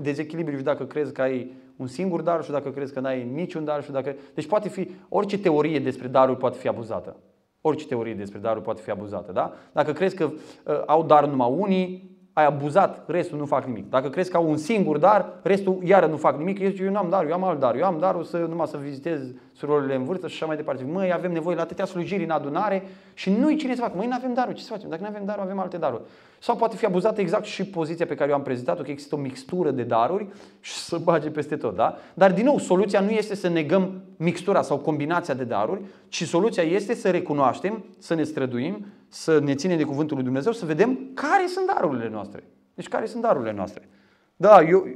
dezechilibre 0.00 0.56
și 0.56 0.62
dacă 0.62 0.84
crezi 0.84 1.12
că 1.12 1.22
ai 1.22 1.52
un 1.76 1.86
singur 1.86 2.22
dar 2.22 2.44
și 2.44 2.50
dacă 2.50 2.70
crezi 2.70 2.92
că 2.92 3.00
n-ai 3.00 3.24
niciun 3.24 3.64
dar 3.64 3.82
și 3.82 3.90
dacă... 3.90 4.14
Deci 4.34 4.46
poate 4.46 4.68
fi... 4.68 4.90
Orice 5.08 5.38
teorie 5.38 5.78
despre 5.78 6.08
daruri 6.08 6.38
poate 6.38 6.58
fi 6.58 6.68
abuzată. 6.68 7.16
Orice 7.60 7.86
teorie 7.86 8.14
despre 8.14 8.38
daruri 8.38 8.64
poate 8.64 8.80
fi 8.80 8.90
abuzată, 8.90 9.32
da? 9.32 9.52
Dacă 9.72 9.92
crezi 9.92 10.16
că 10.16 10.24
uh, 10.24 10.82
au 10.86 11.04
dar 11.04 11.26
numai 11.26 11.50
unii, 11.50 12.11
ai 12.32 12.44
abuzat, 12.44 13.04
restul 13.06 13.38
nu 13.38 13.46
fac 13.46 13.64
nimic. 13.64 13.90
Dacă 13.90 14.08
crezi 14.08 14.30
că 14.30 14.36
au 14.36 14.48
un 14.48 14.56
singur 14.56 14.98
dar, 14.98 15.26
restul 15.42 15.78
iară 15.84 16.06
nu 16.06 16.16
fac 16.16 16.38
nimic, 16.38 16.60
eu 16.60 16.68
zic, 16.68 16.80
eu 16.80 16.90
nu 16.90 16.98
am 16.98 17.08
dar, 17.10 17.26
eu 17.26 17.32
am 17.32 17.44
alt 17.44 17.58
dar, 17.58 17.76
eu 17.76 17.84
am 17.84 17.98
darul 17.98 18.24
să 18.24 18.36
numai 18.36 18.66
să 18.66 18.76
vizitez 18.82 19.20
surorile 19.52 19.94
în 19.94 20.04
vârstă 20.04 20.28
și 20.28 20.34
așa 20.34 20.46
mai 20.46 20.56
departe. 20.56 20.84
Măi, 20.92 21.12
avem 21.12 21.32
nevoie 21.32 21.56
la 21.56 21.62
atâtea 21.62 21.84
slujiri 21.84 22.24
în 22.24 22.30
adunare 22.30 22.82
și 23.14 23.30
nu-i 23.30 23.56
cine 23.56 23.74
să 23.74 23.80
facă. 23.80 23.92
Măi, 23.96 24.06
nu 24.06 24.14
avem 24.14 24.34
darul, 24.34 24.54
ce 24.54 24.62
să 24.62 24.72
facem? 24.72 24.88
Dacă 24.88 25.02
nu 25.02 25.08
avem 25.08 25.24
darul, 25.24 25.42
avem 25.42 25.58
alte 25.58 25.76
daruri. 25.76 26.02
Sau 26.38 26.56
poate 26.56 26.76
fi 26.76 26.84
abuzată 26.84 27.20
exact 27.20 27.44
și 27.44 27.64
poziția 27.64 28.06
pe 28.06 28.14
care 28.14 28.30
eu 28.30 28.36
am 28.36 28.42
prezentat-o, 28.42 28.82
că 28.82 28.90
există 28.90 29.14
o 29.14 29.18
mixtură 29.18 29.70
de 29.70 29.82
daruri 29.82 30.26
și 30.60 30.72
să 30.72 30.98
bage 30.98 31.30
peste 31.30 31.56
tot, 31.56 31.74
da? 31.74 31.96
Dar, 32.14 32.32
din 32.32 32.44
nou, 32.44 32.58
soluția 32.58 33.00
nu 33.00 33.10
este 33.10 33.34
să 33.34 33.48
negăm 33.48 34.02
mixtura 34.16 34.62
sau 34.62 34.78
combinația 34.78 35.34
de 35.34 35.44
daruri, 35.44 35.80
ci 36.08 36.24
soluția 36.24 36.62
este 36.62 36.94
să 36.94 37.10
recunoaștem, 37.10 37.84
să 37.98 38.14
ne 38.14 38.22
străduim, 38.22 38.86
să 39.12 39.38
ne 39.38 39.54
ținem 39.54 39.76
de 39.76 39.84
cuvântul 39.84 40.16
lui 40.16 40.24
Dumnezeu, 40.24 40.52
să 40.52 40.66
vedem 40.66 40.98
care 41.14 41.46
sunt 41.46 41.66
darurile 41.66 42.08
noastre. 42.08 42.44
Deci 42.74 42.88
care 42.88 43.06
sunt 43.06 43.22
darurile 43.22 43.52
noastre. 43.52 43.88
Da, 44.36 44.62
eu, 44.62 44.86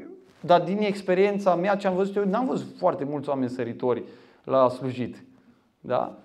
dar 0.40 0.62
din 0.62 0.78
experiența 0.78 1.54
mea 1.54 1.76
ce 1.76 1.86
am 1.86 1.94
văzut 1.94 2.16
eu, 2.16 2.24
n-am 2.24 2.46
văzut 2.46 2.78
foarte 2.78 3.04
mulți 3.04 3.28
oameni 3.28 3.50
săritori 3.50 4.02
la 4.44 4.68
slujit. 4.68 5.24
Da? 5.80 6.18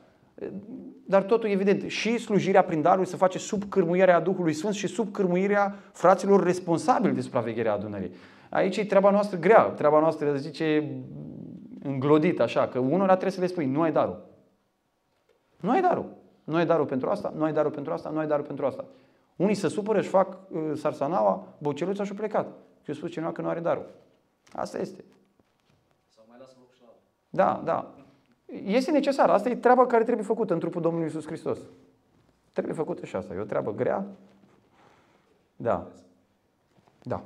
Dar 1.06 1.24
totul 1.24 1.50
evident, 1.50 1.90
și 1.90 2.18
slujirea 2.18 2.64
prin 2.64 2.82
daruri 2.82 3.08
se 3.08 3.16
face 3.16 3.38
sub 3.38 3.64
cârmuirea 3.70 4.20
Duhului 4.20 4.54
Sfânt 4.54 4.74
și 4.74 4.88
sub 4.88 5.12
cârmuirea 5.12 5.76
fraților 5.92 6.44
responsabili 6.44 7.14
de 7.14 7.22
supravegherea 7.22 7.74
adunării. 7.74 8.12
Aici 8.50 8.78
e 8.78 8.86
treaba 8.86 9.10
noastră 9.10 9.38
grea, 9.38 9.62
treaba 9.64 10.00
noastră, 10.00 10.36
zice, 10.36 10.98
înglodit 11.84 12.40
așa, 12.40 12.68
că 12.68 12.80
unora 12.80 13.12
trebuie 13.12 13.32
să 13.32 13.42
le 13.42 13.48
spui, 13.48 13.66
nu 13.66 13.82
ai 13.82 13.92
darul. 13.92 14.30
Nu 15.60 15.70
ai 15.70 15.82
darul. 15.82 16.20
Nu 16.44 16.56
ai 16.56 16.66
darul 16.66 16.86
pentru 16.86 17.10
asta, 17.10 17.34
nu 17.36 17.44
ai 17.44 17.54
darul 17.54 17.72
pentru 17.72 17.94
asta, 17.94 18.10
nu 18.10 18.20
ai 18.20 18.28
darul 18.28 18.46
pentru 18.46 18.66
asta. 18.66 18.86
Unii 19.36 19.56
se 19.56 19.68
supără, 19.68 20.00
își 20.00 20.10
fac 20.10 20.38
uh, 20.50 20.72
sarsanaua, 20.76 21.48
boceluța 21.58 22.04
și-au 22.04 22.18
plecat. 22.18 22.46
Și 22.82 22.90
eu 22.90 22.96
spus 22.96 23.12
cineva 23.12 23.32
că 23.32 23.42
nu 23.42 23.48
are 23.48 23.60
darul. 23.60 23.86
Asta 24.54 24.78
este. 24.78 25.04
Sau 26.16 26.24
mai 26.28 26.38
lasă 26.40 26.56
loc 26.60 26.74
și 26.74 26.82
la 26.82 26.88
altul. 26.88 27.04
Da, 27.30 27.62
da. 27.64 27.94
Este 28.64 28.92
necesar. 28.92 29.30
Asta 29.30 29.50
e 29.50 29.56
treaba 29.56 29.86
care 29.86 30.04
trebuie 30.04 30.26
făcută 30.26 30.54
în 30.54 30.60
trupul 30.60 30.82
Domnului 30.82 31.08
Isus 31.08 31.26
Hristos. 31.26 31.60
Trebuie 32.54 32.76
făcută 32.76 33.06
și 33.06 33.16
asta. 33.16 33.34
E 33.34 33.40
o 33.40 33.44
treabă 33.44 33.74
grea. 33.74 34.06
Da. 35.56 35.88
Da. 37.04 37.24